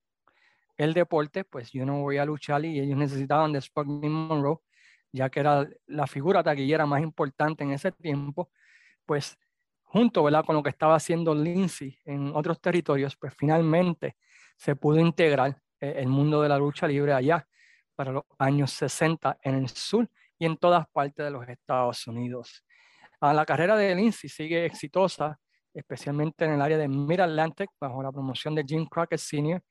el 0.77 0.93
deporte, 0.93 1.43
pues 1.43 1.72
yo 1.72 1.86
no 1.86 2.01
voy 2.01 2.17
a 2.17 2.25
luchar 2.25 2.63
y 2.65 2.79
ellos 2.79 2.98
necesitaban 2.98 3.51
de 3.51 3.62
Sparking 3.62 4.12
Monroe, 4.12 4.60
ya 5.13 5.29
que 5.29 5.39
era 5.39 5.65
la 5.86 6.08
figura 6.08 6.43
taquillera 6.43 6.86
más 6.86 7.01
importante 7.01 7.63
en 7.63 7.72
ese 7.72 7.91
tiempo, 7.91 8.50
pues 9.05 9.38
junto 9.84 10.24
¿verdad? 10.24 10.43
con 10.43 10.55
lo 10.55 10.63
que 10.63 10.72
estaba 10.72 10.96
haciendo 10.96 11.36
Lindsay 11.36 11.98
en 12.03 12.36
otros 12.36 12.60
territorios, 12.60 13.15
pues 13.15 13.34
finalmente 13.38 14.17
se 14.58 14.75
pudo 14.75 15.00
integrar 15.00 15.62
eh, 15.79 15.93
el 15.98 16.08
mundo 16.08 16.41
de 16.41 16.50
la 16.50 16.58
lucha 16.58 16.88
libre 16.88 17.13
allá 17.13 17.48
para 17.96 18.12
los 18.12 18.24
años 18.39 18.72
60 18.72 19.38
en 19.43 19.55
el 19.55 19.70
sur 19.70 20.10
y 20.39 20.46
en 20.46 20.58
todas 20.58 20.88
partes 20.89 21.24
de 21.24 21.29
los 21.29 21.48
Estados 21.48 22.08
Unidos. 22.08 22.65
Ah, 23.22 23.34
la 23.34 23.46
carrera 23.46 23.77
de 23.77 23.93
Lindsay 23.93 24.29
sigue 24.29 24.65
exitosa, 24.65 25.39
especialmente 25.74 26.43
en 26.46 26.53
el 26.53 26.62
área 26.62 26.77
de 26.77 26.88
Mid-Atlantic, 26.88 27.70
bajo 27.79 28.01
la 28.01 28.12
promoción 28.12 28.55
de 28.55 28.63
Jim 28.67 28.86
Crockett 28.86 29.20
Sr., 29.20 29.63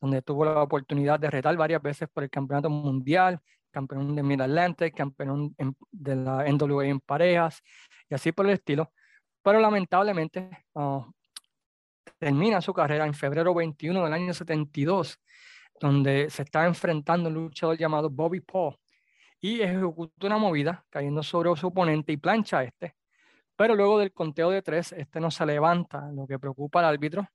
donde 0.00 0.22
tuvo 0.22 0.44
la 0.44 0.62
oportunidad 0.62 1.18
de 1.18 1.30
retar 1.30 1.56
varias 1.56 1.82
veces 1.82 2.08
por 2.12 2.22
el 2.22 2.30
campeonato 2.30 2.70
mundial, 2.70 3.40
campeón 3.74 4.14
de 4.14 4.22
Mid-Atlantic, 4.22 4.94
campeón 4.94 5.54
de 5.90 6.16
la 6.16 6.44
NWA 6.50 6.86
en 6.86 7.00
parejas 7.00 7.60
y 8.08 8.14
así 8.14 8.30
por 8.30 8.46
el 8.46 8.52
estilo. 8.52 8.92
Pero 9.42 9.58
lamentablemente 9.58 10.48
ah, 10.76 11.04
termina 12.18 12.60
su 12.60 12.72
carrera 12.72 13.04
en 13.04 13.14
febrero 13.14 13.52
21 13.52 14.04
del 14.04 14.12
año 14.12 14.32
72, 14.32 15.18
donde 15.80 16.30
se 16.30 16.42
está 16.42 16.66
enfrentando 16.66 17.28
un 17.28 17.34
luchador 17.34 17.76
llamado 17.76 18.08
Bobby 18.08 18.40
Paul 18.40 18.76
y 19.40 19.60
ejecuta 19.60 20.26
una 20.26 20.38
movida 20.38 20.86
cayendo 20.88 21.22
sobre 21.22 21.54
su 21.56 21.66
oponente 21.66 22.12
y 22.12 22.16
plancha 22.16 22.60
a 22.60 22.64
este. 22.64 22.94
Pero 23.56 23.74
luego 23.74 23.98
del 23.98 24.12
conteo 24.12 24.50
de 24.50 24.62
tres, 24.62 24.92
este 24.92 25.20
no 25.20 25.30
se 25.30 25.44
levanta, 25.46 26.10
lo 26.12 26.26
que 26.26 26.38
preocupa 26.38 26.78
al 26.78 26.86
árbitro, 26.86 27.28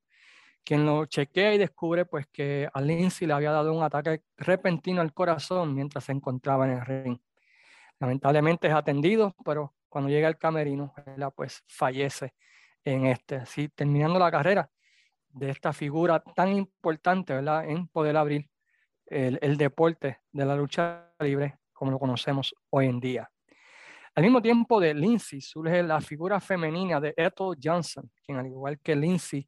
quien 0.64 0.86
lo 0.86 1.06
chequea 1.06 1.54
y 1.54 1.58
descubre 1.58 2.06
pues 2.06 2.28
que 2.28 2.70
a 2.72 2.82
Lindsay 2.82 3.28
le 3.28 3.34
había 3.34 3.52
dado 3.52 3.74
un 3.74 3.84
ataque 3.84 4.24
repentino 4.38 5.02
al 5.02 5.14
corazón 5.14 5.74
mientras 5.74 6.04
se 6.04 6.12
encontraba 6.12 6.66
en 6.66 6.74
el 6.74 6.86
ring. 6.86 7.20
Lamentablemente 8.00 8.68
es 8.68 8.74
atendido, 8.74 9.36
pero 9.44 9.74
cuando 9.90 10.10
llega 10.10 10.28
al 10.28 10.38
camerino, 10.38 10.94
pues 11.36 11.64
fallece 11.68 12.34
en 12.86 13.08
este. 13.08 13.38
Así, 13.38 13.70
terminando 13.70 14.20
la 14.20 14.32
carrera 14.32 14.70
de 15.30 15.50
esta 15.50 15.74
figura 15.74 16.24
tan 16.36 16.56
importante. 16.56 17.34
En 17.34 17.88
poder 17.88 18.16
abrir 18.16 18.50
el, 19.08 19.40
el 19.42 19.58
deporte 19.58 20.20
de 20.32 20.46
la 20.46 20.56
lucha 20.56 21.12
libre 21.20 21.60
como 21.80 21.92
lo 21.92 22.00
conocemos 22.00 22.54
hoy 22.70 22.88
en 22.88 23.00
día. 23.00 23.32
Al 24.14 24.24
mismo 24.24 24.42
tiempo 24.42 24.82
de 24.82 24.94
Lindsay 24.94 25.40
surge 25.40 25.82
la 25.82 26.02
figura 26.02 26.42
femenina 26.42 27.00
de 27.00 27.14
Ethel 27.16 27.58
Johnson, 27.64 28.12
quien 28.22 28.38
al 28.38 28.48
igual 28.48 28.80
que 28.80 28.98
Lindsay 28.98 29.48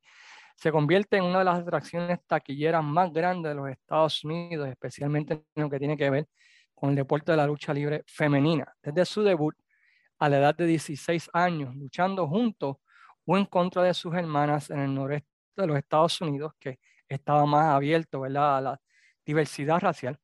se 0.56 0.72
convierte 0.72 1.18
en 1.18 1.24
una 1.24 1.40
de 1.40 1.46
las 1.46 1.60
atracciones 1.60 2.20
taquilleras 2.28 2.84
más 2.84 3.12
grandes 3.12 3.52
de 3.52 3.56
los 3.56 3.70
Estados 3.70 4.24
Unidos, 4.24 4.68
especialmente 4.70 5.34
en 5.56 5.64
lo 5.64 5.70
que 5.70 5.80
tiene 5.80 5.98
que 5.98 6.10
ver 6.10 6.28
con 6.76 6.90
el 6.92 6.96
deporte 6.96 7.32
de 7.32 7.38
la 7.38 7.48
lucha 7.48 7.74
libre 7.74 8.04
femenina. 8.08 8.76
Desde 8.82 9.06
su 9.06 9.24
debut 9.24 9.56
a 10.20 10.30
la 10.30 10.38
edad 10.38 10.56
de 10.56 10.66
16 10.66 11.30
años, 11.34 11.76
luchando 11.76 12.28
junto 12.28 12.82
o 13.26 13.38
en 13.38 13.46
contra 13.46 13.84
de 13.84 13.94
sus 13.94 14.14
hermanas 14.14 14.70
en 14.70 14.80
el 14.80 14.94
noreste 14.94 15.30
de 15.56 15.68
los 15.68 15.78
Estados 15.78 16.20
Unidos, 16.22 16.54
que 16.60 16.80
estaba 17.08 17.46
más 17.46 17.68
abierto 17.68 18.22
¿verdad? 18.22 18.58
a 18.58 18.62
la 18.62 18.82
diversidad 19.26 19.80
racial. 19.80 20.20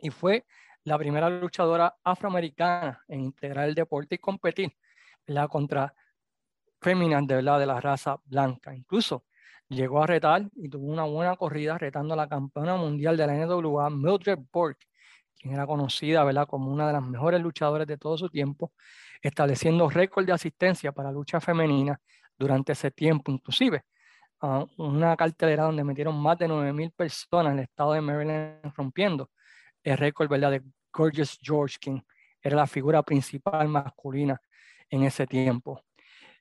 Y 0.00 0.10
fue 0.10 0.44
la 0.84 0.98
primera 0.98 1.30
luchadora 1.30 1.96
afroamericana 2.04 3.02
en 3.08 3.20
integrar 3.20 3.68
el 3.68 3.74
deporte 3.74 4.16
y 4.16 4.18
competir 4.18 4.76
¿verdad? 5.26 5.48
contra 5.48 5.94
féminas 6.80 7.26
de, 7.26 7.36
¿verdad? 7.36 7.58
de 7.58 7.66
la 7.66 7.80
raza 7.80 8.20
blanca. 8.24 8.74
Incluso 8.74 9.24
llegó 9.74 10.02
a 10.02 10.06
retar 10.06 10.48
y 10.56 10.68
tuvo 10.68 10.86
una 10.86 11.04
buena 11.04 11.36
corrida 11.36 11.76
retando 11.78 12.14
a 12.14 12.16
la 12.16 12.28
campeona 12.28 12.76
mundial 12.76 13.16
de 13.16 13.26
la 13.26 13.34
NWA, 13.34 13.90
Mildred 13.90 14.38
Burke, 14.52 14.86
quien 15.36 15.54
era 15.54 15.66
conocida 15.66 16.24
¿verdad? 16.24 16.46
como 16.46 16.72
una 16.72 16.86
de 16.86 16.92
las 16.94 17.02
mejores 17.02 17.40
luchadoras 17.40 17.86
de 17.86 17.98
todo 17.98 18.16
su 18.16 18.28
tiempo, 18.28 18.72
estableciendo 19.20 19.88
récord 19.90 20.26
de 20.26 20.32
asistencia 20.32 20.92
para 20.92 21.12
lucha 21.12 21.40
femenina 21.40 22.00
durante 22.38 22.72
ese 22.72 22.90
tiempo, 22.90 23.30
inclusive 23.30 23.82
uh, 24.42 24.66
una 24.78 25.16
cartelera 25.16 25.64
donde 25.64 25.84
metieron 25.84 26.20
más 26.20 26.38
de 26.38 26.48
9.000 26.48 26.92
personas 26.92 27.52
en 27.52 27.58
el 27.58 27.64
estado 27.64 27.92
de 27.92 28.00
Maryland 28.00 28.72
rompiendo 28.76 29.30
el 29.82 29.98
récord 29.98 30.28
¿verdad? 30.28 30.52
de 30.52 30.62
Gorgeous 30.92 31.38
George, 31.42 31.76
quien 31.80 32.04
era 32.40 32.56
la 32.56 32.66
figura 32.66 33.02
principal 33.02 33.68
masculina 33.68 34.40
en 34.88 35.04
ese 35.04 35.26
tiempo. 35.26 35.82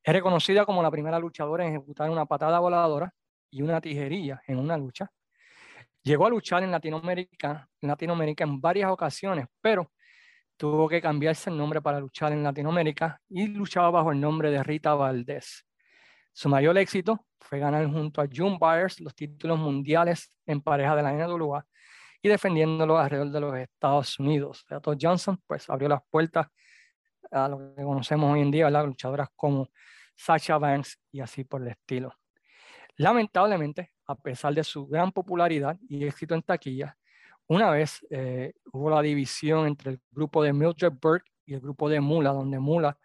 Es 0.04 0.14
reconocida 0.14 0.66
como 0.66 0.84
la 0.84 0.92
primera 0.92 1.18
luchadora 1.18 1.66
en 1.66 1.76
ejecutar 1.76 2.10
una 2.10 2.26
patada 2.26 2.60
voladora 2.60 3.14
y 3.54 3.62
una 3.62 3.80
tijerilla 3.80 4.42
en 4.48 4.58
una 4.58 4.78
lucha. 4.78 5.12
Llegó 6.02 6.26
a 6.26 6.30
luchar 6.30 6.64
en 6.64 6.72
Latinoamérica, 6.72 7.70
en 7.80 7.90
Latinoamérica 7.90 8.44
en 8.44 8.60
varias 8.60 8.92
ocasiones, 8.92 9.46
pero 9.62 9.92
tuvo 10.58 10.90
que 10.90 11.02
cambiarse 11.02 11.50
el 11.50 11.58
nombre 11.58 11.82
para 11.82 12.00
luchar 12.00 12.34
en 12.34 12.44
Latinoamérica 12.44 13.22
y 13.30 13.48
luchaba 13.48 13.92
bajo 13.92 14.12
el 14.12 14.20
nombre 14.20 14.50
de 14.52 14.64
Rita 14.64 14.96
Valdés. 14.96 15.66
Su 16.34 16.50
mayor 16.50 16.78
éxito 16.80 17.26
fue 17.40 17.60
ganar 17.60 17.86
junto 17.86 18.22
a 18.22 18.28
June 18.34 18.58
Byers 18.60 19.00
los 19.00 19.14
títulos 19.14 19.60
mundiales 19.60 20.36
en 20.48 20.62
pareja 20.62 20.96
de 20.96 21.04
la 21.04 21.14
NWA 21.14 21.66
y 22.22 22.30
defendiéndolo 22.30 22.98
alrededor 22.98 23.30
de 23.32 23.40
los 23.40 23.56
Estados 23.56 24.20
Unidos. 24.20 24.66
Otto 24.72 24.96
Johnson 25.00 25.40
pues 25.46 25.70
abrió 25.70 25.90
las 25.90 26.02
puertas 26.10 26.48
a 27.32 27.48
lo 27.48 27.76
que 27.76 27.84
conocemos 27.84 28.34
hoy 28.34 28.42
en 28.42 28.52
día, 28.52 28.70
las 28.70 28.86
luchadoras 28.86 29.30
como 29.36 29.70
Sasha 30.16 30.58
Banks 30.58 31.00
y 31.12 31.20
así 31.20 31.44
por 31.44 31.62
el 31.62 31.70
estilo. 31.70 32.14
Lamentablemente, 32.98 33.92
a 34.08 34.16
pesar 34.16 34.54
de 34.54 34.64
su 34.64 34.88
gran 34.88 35.12
popularidad 35.12 35.78
y 35.88 36.06
éxito 36.06 36.36
en 36.36 36.44
taquilla, 36.44 36.98
una 37.48 37.70
vez 37.72 38.06
eh, 38.10 38.54
hubo 38.72 38.90
la 38.90 39.02
división 39.02 39.68
entre 39.68 39.92
el 39.92 40.02
grupo 40.12 40.44
de 40.44 40.54
Mildred 40.54 40.94
Burke 41.02 41.30
y 41.46 41.54
el 41.56 41.60
grupo 41.60 41.90
de 41.90 42.00
Mula, 42.00 42.32
donde 42.32 42.60
Mula 42.60 42.98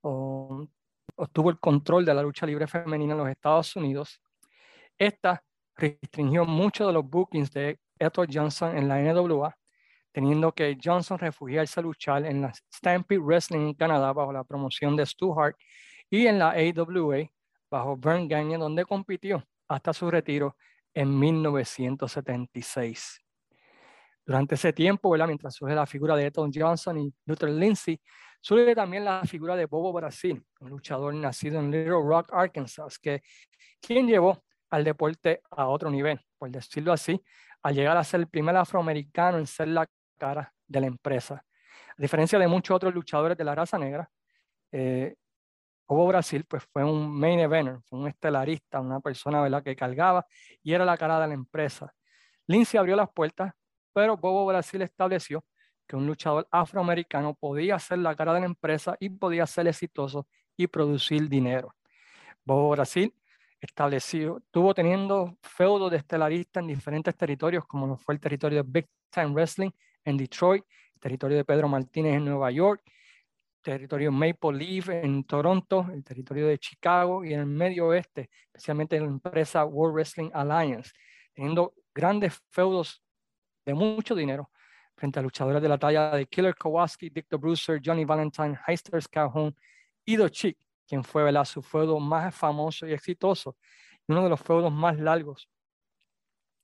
obtuvo 0.00 1.50
el 1.50 1.58
control 1.58 2.04
de 2.04 2.14
la 2.14 2.22
lucha 2.22 2.46
libre 2.46 2.66
femenina 2.66 3.12
en 3.12 3.18
los 3.18 3.28
Estados 3.28 3.74
Unidos. 3.76 4.20
Esta 4.96 5.42
restringió 5.76 6.44
mucho 6.44 6.86
de 6.86 6.92
los 6.92 7.04
bookings 7.04 7.52
de 7.52 7.78
Ethel 7.98 8.28
Johnson 8.32 8.76
en 8.76 8.88
la 8.88 9.00
NWA, 9.00 9.56
teniendo 10.12 10.52
que 10.52 10.76
Johnson 10.82 11.18
refugiarse 11.18 11.80
a 11.80 11.82
luchar 11.82 12.24
en 12.24 12.42
la 12.42 12.52
Stampede 12.72 13.20
Wrestling 13.20 13.68
en 13.68 13.74
Canadá 13.74 14.12
bajo 14.12 14.32
la 14.32 14.44
promoción 14.44 14.96
de 14.96 15.06
Stu 15.06 15.38
Hart 15.38 15.56
y 16.10 16.26
en 16.26 16.38
la 16.38 16.50
AWA 16.50 17.28
bajo 17.70 17.96
Vern 17.96 18.28
Gagne, 18.28 18.58
donde 18.58 18.84
compitió 18.84 19.44
hasta 19.68 19.92
su 19.92 20.10
retiro 20.10 20.56
en 20.94 21.18
1976. 21.18 23.20
Durante 24.24 24.56
ese 24.56 24.72
tiempo, 24.72 25.14
mientras 25.26 25.54
surge 25.54 25.74
la 25.74 25.86
figura 25.86 26.16
de 26.16 26.26
Ethel 26.26 26.50
Johnson 26.54 26.98
y 26.98 27.14
Luther 27.24 27.50
Lindsay, 27.50 28.00
surge 28.40 28.74
también 28.74 29.04
la 29.04 29.22
figura 29.24 29.56
de 29.56 29.66
Bobo 29.66 29.92
Brasil, 29.92 30.44
un 30.60 30.70
luchador 30.70 31.14
nacido 31.14 31.58
en 31.58 31.70
Little 31.70 32.02
Rock, 32.02 32.30
Arkansas, 32.32 32.98
que 32.98 33.22
quien 33.80 34.06
llevó 34.06 34.42
al 34.70 34.84
deporte 34.84 35.42
a 35.50 35.66
otro 35.66 35.90
nivel, 35.90 36.20
por 36.36 36.50
decirlo 36.50 36.92
así, 36.92 37.20
al 37.62 37.74
llegar 37.74 37.96
a 37.96 38.04
ser 38.04 38.20
el 38.20 38.28
primer 38.28 38.56
afroamericano 38.56 39.38
en 39.38 39.46
ser 39.46 39.68
la 39.68 39.86
cara 40.18 40.52
de 40.66 40.80
la 40.80 40.86
empresa. 40.86 41.34
A 41.34 42.02
diferencia 42.02 42.38
de 42.38 42.48
muchos 42.48 42.76
otros 42.76 42.94
luchadores 42.94 43.36
de 43.36 43.44
la 43.44 43.54
raza 43.54 43.78
negra, 43.78 44.08
eh, 44.72 45.16
Bobo 45.88 46.06
Brasil 46.06 46.44
pues, 46.44 46.64
fue 46.70 46.84
un 46.84 47.18
main 47.18 47.40
eventer, 47.40 47.78
fue 47.88 47.98
un 47.98 48.08
estelarista, 48.08 48.78
una 48.78 49.00
persona 49.00 49.40
¿verdad? 49.40 49.62
que 49.62 49.74
cargaba 49.74 50.26
y 50.62 50.74
era 50.74 50.84
la 50.84 50.98
cara 50.98 51.18
de 51.18 51.28
la 51.28 51.34
empresa. 51.34 51.92
Lindsay 52.46 52.78
abrió 52.78 52.94
las 52.94 53.08
puertas, 53.10 53.54
pero 53.94 54.16
Bobo 54.18 54.44
Brasil 54.44 54.82
estableció 54.82 55.44
que 55.86 55.96
un 55.96 56.06
luchador 56.06 56.46
afroamericano 56.50 57.34
podía 57.34 57.78
ser 57.78 57.98
la 58.00 58.14
cara 58.14 58.34
de 58.34 58.40
la 58.40 58.46
empresa 58.46 58.96
y 59.00 59.08
podía 59.08 59.46
ser 59.46 59.66
exitoso 59.66 60.26
y 60.58 60.66
producir 60.66 61.26
dinero. 61.26 61.74
Bobo 62.44 62.70
Brasil 62.70 63.14
establecido, 63.58 64.42
tuvo 64.50 64.74
teniendo 64.74 65.38
feudos 65.42 65.90
de 65.90 65.96
estelarista 65.96 66.60
en 66.60 66.66
diferentes 66.66 67.16
territorios, 67.16 67.64
como 67.66 67.96
fue 67.96 68.14
el 68.14 68.20
territorio 68.20 68.62
de 68.62 68.70
Big 68.70 68.88
Time 69.10 69.28
Wrestling 69.28 69.70
en 70.04 70.18
Detroit, 70.18 70.64
el 70.94 71.00
territorio 71.00 71.38
de 71.38 71.44
Pedro 71.46 71.66
Martínez 71.66 72.14
en 72.14 72.26
Nueva 72.26 72.50
York, 72.50 72.82
territorio 73.72 74.10
Maple 74.10 74.56
Leaf 74.56 74.88
en 74.88 75.24
Toronto, 75.24 75.86
el 75.92 76.02
territorio 76.02 76.46
de 76.46 76.58
Chicago 76.58 77.22
y 77.22 77.34
en 77.34 77.40
el 77.40 77.46
medio 77.46 77.88
oeste, 77.88 78.30
especialmente 78.46 78.96
en 78.96 79.02
la 79.02 79.10
empresa 79.10 79.66
World 79.66 79.94
Wrestling 79.94 80.30
Alliance, 80.32 80.90
teniendo 81.34 81.74
grandes 81.94 82.40
feudos 82.48 83.02
de 83.66 83.74
mucho 83.74 84.14
dinero 84.14 84.50
frente 84.96 85.18
a 85.18 85.22
luchadores 85.22 85.60
de 85.60 85.68
la 85.68 85.76
talla 85.76 86.16
de 86.16 86.24
Killer 86.24 86.54
Kowalski, 86.54 87.10
Dick 87.10 87.26
the 87.28 87.36
Bruiser, 87.36 87.78
Johnny 87.84 88.06
Valentine, 88.06 88.58
Heister 88.66 89.02
Calhoun 89.10 89.54
y 90.02 90.16
The 90.16 90.30
Chick, 90.30 90.58
quien 90.86 91.04
fue 91.04 91.22
¿verdad? 91.24 91.44
su 91.44 91.60
feudo 91.60 92.00
más 92.00 92.34
famoso 92.34 92.86
y 92.86 92.94
exitoso, 92.94 93.58
uno 94.06 94.22
de 94.22 94.30
los 94.30 94.40
feudos 94.40 94.72
más 94.72 94.98
largos 94.98 95.46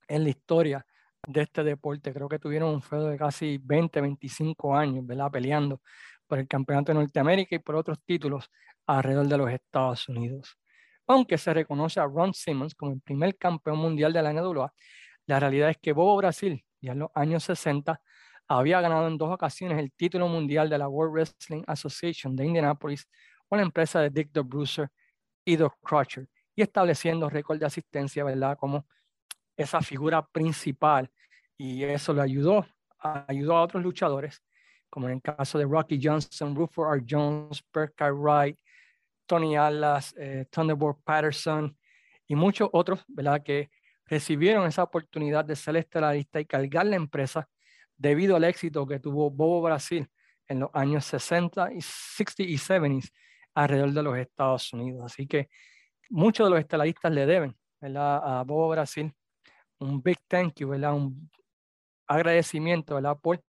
en 0.07 0.23
la 0.23 0.29
historia 0.29 0.83
de 1.27 1.41
este 1.41 1.63
deporte. 1.63 2.11
Creo 2.11 2.27
que 2.27 2.39
tuvieron 2.39 2.73
un 2.73 2.81
feudo 2.81 3.09
de 3.09 3.17
casi 3.17 3.59
20, 3.63 4.01
25 4.01 4.75
años, 4.75 5.05
¿verdad? 5.05 5.29
Peleando 5.29 5.81
por 6.27 6.39
el 6.39 6.47
Campeonato 6.47 6.91
de 6.91 6.99
Norteamérica 6.99 7.55
y 7.55 7.59
por 7.59 7.75
otros 7.75 7.99
títulos 8.05 8.49
alrededor 8.85 9.27
de 9.27 9.37
los 9.37 9.51
Estados 9.51 10.07
Unidos. 10.09 10.57
Aunque 11.07 11.37
se 11.37 11.53
reconoce 11.53 11.99
a 11.99 12.05
Ron 12.05 12.33
Simmons 12.33 12.73
como 12.73 12.93
el 12.93 13.01
primer 13.01 13.37
campeón 13.37 13.77
mundial 13.77 14.11
de 14.11 14.21
la 14.21 14.33
NWA, 14.33 14.73
la 15.27 15.39
realidad 15.39 15.69
es 15.69 15.77
que 15.77 15.93
Bobo 15.93 16.17
Brasil, 16.17 16.63
ya 16.81 16.93
en 16.93 16.99
los 16.99 17.09
años 17.13 17.43
60, 17.43 18.01
había 18.47 18.81
ganado 18.81 19.07
en 19.07 19.17
dos 19.17 19.31
ocasiones 19.31 19.79
el 19.79 19.91
título 19.91 20.27
mundial 20.27 20.69
de 20.69 20.77
la 20.77 20.87
World 20.87 21.13
Wrestling 21.13 21.63
Association 21.67 22.35
de 22.35 22.45
Indianapolis 22.45 23.07
con 23.47 23.57
la 23.57 23.63
empresa 23.63 24.01
de 24.01 24.09
Dick 24.09 24.31
the 24.31 24.41
Bruiser 24.41 24.89
y 25.43 25.55
Doc 25.55 25.75
Crutcher, 25.81 26.27
y 26.55 26.61
estableciendo 26.61 27.29
récord 27.29 27.59
de 27.59 27.65
asistencia, 27.65 28.23
¿verdad? 28.23 28.57
Como 28.57 28.87
esa 29.55 29.81
figura 29.81 30.25
principal, 30.25 31.09
y 31.57 31.83
eso 31.83 32.13
le 32.13 32.21
ayudó, 32.21 32.65
ayudó 33.27 33.57
a 33.57 33.61
otros 33.61 33.83
luchadores 33.83 34.43
como 34.89 35.07
en 35.07 35.15
el 35.15 35.21
caso 35.21 35.57
de 35.57 35.65
Rocky 35.65 35.99
Johnson, 36.01 36.55
Rufus 36.55 36.85
R. 36.91 37.03
Jones, 37.07 37.63
Berkay 37.73 38.11
Wright, 38.11 38.59
Tony 39.25 39.55
Atlas, 39.55 40.13
eh, 40.17 40.45
Thunderbolt 40.49 40.99
Patterson 41.03 41.77
y 42.27 42.35
muchos 42.35 42.69
otros, 42.71 43.03
¿verdad? 43.07 43.43
Que 43.43 43.69
recibieron 44.05 44.67
esa 44.67 44.83
oportunidad 44.83 45.45
de 45.45 45.55
ser 45.55 45.75
estelarista 45.77 46.39
y 46.39 46.45
cargar 46.45 46.85
la 46.85 46.95
empresa 46.95 47.47
debido 47.97 48.35
al 48.35 48.43
éxito 48.43 48.85
que 48.85 48.99
tuvo 48.99 49.31
Bobo 49.31 49.61
Brasil 49.61 50.07
en 50.47 50.59
los 50.59 50.69
años 50.73 51.05
60 51.05 51.73
y 51.73 51.81
60 51.81 52.43
y 52.43 52.57
70 52.57 53.07
alrededor 53.55 53.91
de 53.91 54.03
los 54.03 54.17
Estados 54.17 54.71
Unidos. 54.73 55.03
Así 55.05 55.27
que 55.27 55.49
muchos 56.09 56.45
de 56.45 56.51
los 56.51 56.59
estelaristas 56.59 57.11
le 57.11 57.25
deben 57.25 57.55
¿verdad? 57.79 58.39
a 58.39 58.43
Bobo 58.43 58.69
Brasil 58.69 59.11
un 59.79 60.01
big 60.01 60.19
thank 60.27 60.55
you, 60.59 60.69
¿verdad? 60.69 60.93
un 60.93 61.29
agradecimiento 62.07 62.95
¿verdad? 62.95 63.17
por 63.21 63.41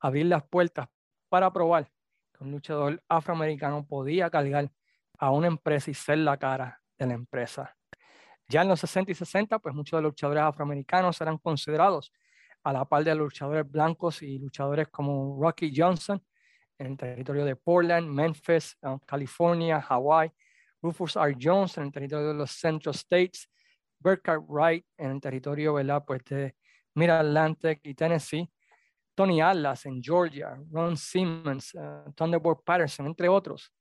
abrir 0.00 0.26
las 0.26 0.42
puertas 0.42 0.88
para 1.28 1.52
probar 1.52 1.90
que 2.32 2.44
un 2.44 2.50
luchador 2.50 3.02
afroamericano 3.08 3.86
podía 3.86 4.30
cargar 4.30 4.70
a 5.18 5.30
una 5.30 5.46
empresa 5.46 5.90
y 5.90 5.94
ser 5.94 6.18
la 6.18 6.36
cara 6.36 6.80
de 6.98 7.06
la 7.06 7.14
empresa. 7.14 7.76
Ya 8.48 8.62
en 8.62 8.68
los 8.68 8.80
60 8.80 9.12
y 9.12 9.14
60, 9.14 9.58
pues 9.60 9.74
muchos 9.74 9.98
de 9.98 10.02
los 10.02 10.10
luchadores 10.10 10.42
afroamericanos 10.42 11.20
eran 11.20 11.38
considerados 11.38 12.12
a 12.64 12.72
la 12.72 12.84
par 12.84 13.04
de 13.04 13.14
luchadores 13.14 13.70
blancos 13.70 14.22
y 14.22 14.38
luchadores 14.38 14.88
como 14.88 15.38
Rocky 15.40 15.72
Johnson 15.74 16.22
en 16.78 16.86
el 16.88 16.96
territorio 16.96 17.44
de 17.44 17.56
Portland, 17.56 18.08
Memphis, 18.08 18.76
uh, 18.82 18.98
California, 19.06 19.78
Hawaii, 19.78 20.32
Rufus 20.82 21.16
R. 21.16 21.36
Jones 21.40 21.76
en 21.76 21.84
el 21.84 21.92
territorio 21.92 22.28
de 22.28 22.34
los 22.34 22.50
Central 22.50 22.94
States, 22.94 23.48
Burkhart 23.98 24.42
Wright 24.48 24.84
en 24.96 25.10
el 25.10 25.20
territorio 25.20 25.74
Pues 26.06 26.24
de 26.24 26.56
Mid-Atlantic 26.94 27.80
y 27.82 27.94
Tennessee, 27.94 28.50
Tony 29.14 29.40
Atlas 29.40 29.86
en 29.86 30.02
Georgia, 30.02 30.58
Ron 30.70 30.96
Simmons, 30.96 31.74
uh, 31.74 32.12
Thunderbolt 32.14 32.64
Patterson, 32.64 33.06
entre 33.06 33.28
otros, 33.28 33.72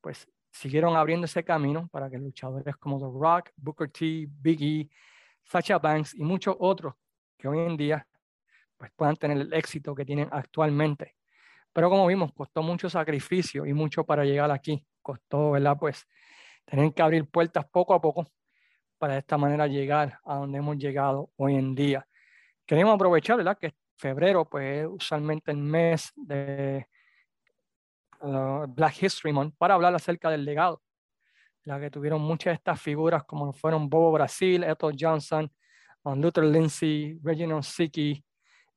pues 0.00 0.28
siguieron 0.50 0.96
abriendo 0.96 1.26
ese 1.26 1.44
camino 1.44 1.88
para 1.88 2.10
que 2.10 2.18
luchadores 2.18 2.76
como 2.76 2.98
The 2.98 3.06
Rock, 3.06 3.50
Booker 3.56 3.90
T, 3.90 4.26
Big 4.28 4.62
E, 4.62 4.90
Sacha 5.44 5.78
Banks 5.78 6.14
y 6.14 6.24
muchos 6.24 6.56
otros 6.58 6.94
que 7.36 7.48
hoy 7.48 7.60
en 7.60 7.76
día 7.76 8.06
pues, 8.76 8.90
puedan 8.96 9.16
tener 9.16 9.38
el 9.38 9.52
éxito 9.52 9.94
que 9.94 10.04
tienen 10.04 10.28
actualmente. 10.30 11.16
Pero 11.72 11.90
como 11.90 12.06
vimos, 12.06 12.32
costó 12.32 12.62
mucho 12.62 12.90
sacrificio 12.90 13.64
y 13.66 13.72
mucho 13.72 14.04
para 14.04 14.24
llegar 14.24 14.50
aquí. 14.50 14.84
Costó, 15.02 15.52
¿verdad? 15.52 15.76
Pues 15.78 16.06
tener 16.64 16.92
que 16.92 17.02
abrir 17.02 17.28
puertas 17.28 17.66
poco 17.66 17.94
a 17.94 18.00
poco 18.00 18.26
para 18.98 19.14
de 19.14 19.20
esta 19.20 19.38
manera 19.38 19.66
llegar 19.66 20.18
a 20.24 20.36
donde 20.36 20.58
hemos 20.58 20.76
llegado 20.76 21.30
hoy 21.36 21.54
en 21.54 21.74
día. 21.74 22.06
Queremos 22.66 22.94
aprovechar, 22.94 23.36
¿verdad? 23.36 23.56
Que 23.58 23.74
febrero, 23.98 24.44
pues 24.44 24.86
usualmente 24.88 25.50
el 25.50 25.58
mes 25.58 26.12
de 26.16 26.86
uh, 28.20 28.66
Black 28.68 29.02
History 29.02 29.32
Month, 29.32 29.56
para 29.58 29.74
hablar 29.74 29.94
acerca 29.94 30.30
del 30.30 30.44
legado, 30.44 30.82
la 31.64 31.78
que 31.80 31.90
tuvieron 31.90 32.22
muchas 32.22 32.52
de 32.52 32.54
estas 32.54 32.80
figuras 32.80 33.24
como 33.24 33.52
fueron 33.52 33.90
Bobo 33.90 34.12
Brasil, 34.12 34.64
Ethel 34.64 34.96
Johnson, 34.98 35.50
Luther 36.04 36.44
Lindsay, 36.44 37.18
Reginald 37.22 37.64
Siki 37.64 38.24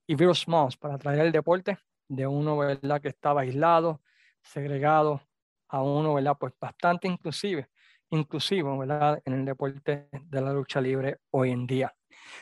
y 0.08 0.16
Virus 0.16 0.42
Smalls 0.42 0.76
para 0.76 0.98
traer 0.98 1.20
el 1.20 1.32
deporte 1.32 1.78
de 2.08 2.28
uno, 2.28 2.58
¿verdad? 2.58 3.02
Que 3.02 3.10
estaba 3.10 3.42
aislado, 3.42 4.02
segregado, 4.42 5.22
a 5.70 5.82
uno, 5.82 6.16
¿verdad? 6.16 6.36
Pues 6.38 6.54
bastante 6.60 7.08
inclusive, 7.08 7.70
inclusivo. 8.12 8.84
En 8.84 9.34
el 9.34 9.46
deporte 9.46 10.10
de 10.12 10.42
la 10.42 10.54
lucha 10.54 10.80
libre 10.80 11.20
hoy 11.32 11.52
en 11.52 11.68
día. 11.68 11.94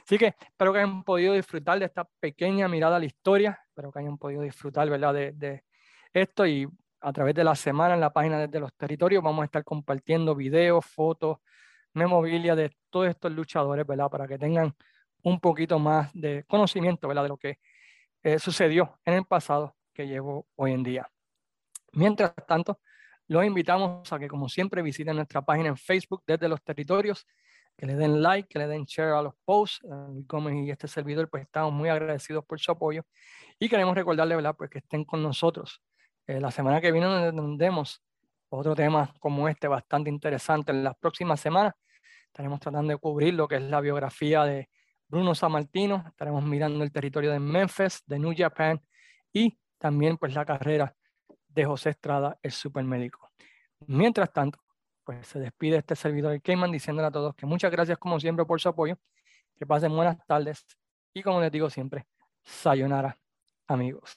Así 0.03 0.17
que 0.17 0.35
espero 0.39 0.73
que 0.73 0.79
hayan 0.79 1.03
podido 1.03 1.33
disfrutar 1.33 1.79
de 1.79 1.85
esta 1.85 2.07
pequeña 2.19 2.67
mirada 2.67 2.97
a 2.97 2.99
la 2.99 3.05
historia, 3.05 3.59
espero 3.67 3.91
que 3.91 3.99
hayan 3.99 4.17
podido 4.17 4.41
disfrutar, 4.41 4.89
¿verdad? 4.89 5.13
De, 5.13 5.31
de 5.31 5.63
esto 6.13 6.45
y 6.45 6.67
a 7.01 7.13
través 7.13 7.33
de 7.33 7.43
la 7.43 7.55
semana 7.55 7.93
en 7.93 8.01
la 8.01 8.11
página 8.11 8.45
de 8.47 8.59
los 8.59 8.73
territorios 8.75 9.23
vamos 9.23 9.43
a 9.43 9.45
estar 9.45 9.63
compartiendo 9.63 10.35
videos, 10.35 10.85
fotos, 10.85 11.37
memoria 11.93 12.55
de 12.55 12.75
todos 12.89 13.07
estos 13.07 13.31
luchadores. 13.31 13.85
Para 13.85 14.27
que 14.27 14.37
tengan 14.37 14.75
un 15.23 15.39
poquito 15.39 15.79
más 15.79 16.11
de 16.13 16.43
conocimiento. 16.47 17.07
De 17.07 17.27
lo 17.27 17.37
que 17.37 17.59
eh, 18.23 18.39
sucedió 18.39 18.99
en 19.05 19.15
el 19.15 19.25
pasado 19.25 19.75
que 19.93 20.07
llevo 20.07 20.47
hoy 20.55 20.73
en 20.73 20.83
día. 20.83 21.09
Mientras 21.93 22.33
tanto, 22.47 22.79
los 23.29 23.45
invitamos 23.45 24.11
a 24.11 24.19
que, 24.19 24.27
como 24.27 24.49
siempre, 24.49 24.81
visiten 24.81 25.15
nuestra 25.15 25.41
página 25.41 25.69
en 25.69 25.77
Facebook 25.77 26.23
desde 26.25 26.49
los 26.49 26.61
territorios, 26.63 27.25
que 27.77 27.85
le 27.85 27.95
den 27.95 28.21
like, 28.21 28.49
que 28.49 28.59
le 28.59 28.67
den 28.67 28.85
share 28.85 29.13
a 29.13 29.21
los 29.21 29.33
posts. 29.45 29.81
Luis 29.83 30.27
Gómez 30.27 30.55
y 30.65 30.71
este 30.71 30.87
servidor, 30.87 31.29
pues 31.29 31.43
estamos 31.43 31.71
muy 31.71 31.89
agradecidos 31.89 32.43
por 32.43 32.59
su 32.59 32.71
apoyo 32.71 33.03
y 33.59 33.69
queremos 33.69 33.95
recordarles, 33.95 34.35
¿verdad? 34.35 34.55
Pues 34.57 34.69
que 34.69 34.79
estén 34.79 35.05
con 35.05 35.21
nosotros. 35.21 35.81
Eh, 36.27 36.39
la 36.39 36.51
semana 36.51 36.81
que 36.81 36.91
viene 36.91 37.31
tendremos 37.31 38.01
otro 38.49 38.75
tema 38.75 39.13
como 39.19 39.47
este 39.47 39.67
bastante 39.67 40.09
interesante. 40.09 40.71
En 40.71 40.83
las 40.83 40.97
próximas 40.97 41.39
semanas 41.39 41.73
estaremos 42.25 42.59
tratando 42.59 42.91
de 42.91 42.97
cubrir 42.97 43.35
lo 43.35 43.47
que 43.47 43.55
es 43.55 43.61
la 43.61 43.79
biografía 43.79 44.43
de 44.43 44.69
Bruno 45.07 45.33
Sammartino, 45.33 46.03
estaremos 46.07 46.43
mirando 46.43 46.83
el 46.83 46.91
territorio 46.91 47.31
de 47.31 47.39
Memphis, 47.39 48.03
de 48.05 48.19
New 48.19 48.33
Japan 48.35 48.81
y 49.33 49.57
también 49.77 50.17
pues 50.17 50.33
la 50.33 50.45
carrera 50.45 50.95
de 51.59 51.65
José 51.65 51.89
Estrada, 51.91 52.39
el 52.41 52.51
supermédico. 52.51 53.29
Mientras 53.87 54.31
tanto, 54.31 54.59
pues 55.03 55.27
se 55.27 55.39
despide 55.39 55.77
este 55.77 55.95
servidor 55.95 56.31
de 56.31 56.41
Cayman 56.41 56.71
diciéndole 56.71 57.07
a 57.07 57.11
todos 57.11 57.35
que 57.35 57.45
muchas 57.45 57.71
gracias 57.71 57.97
como 57.97 58.19
siempre 58.19 58.45
por 58.45 58.59
su 58.59 58.69
apoyo, 58.69 58.97
que 59.57 59.65
pasen 59.65 59.95
buenas 59.95 60.17
tardes 60.25 60.65
y 61.13 61.21
como 61.21 61.41
les 61.41 61.51
digo 61.51 61.69
siempre, 61.69 62.07
sayonara 62.43 63.17
amigos. 63.67 64.15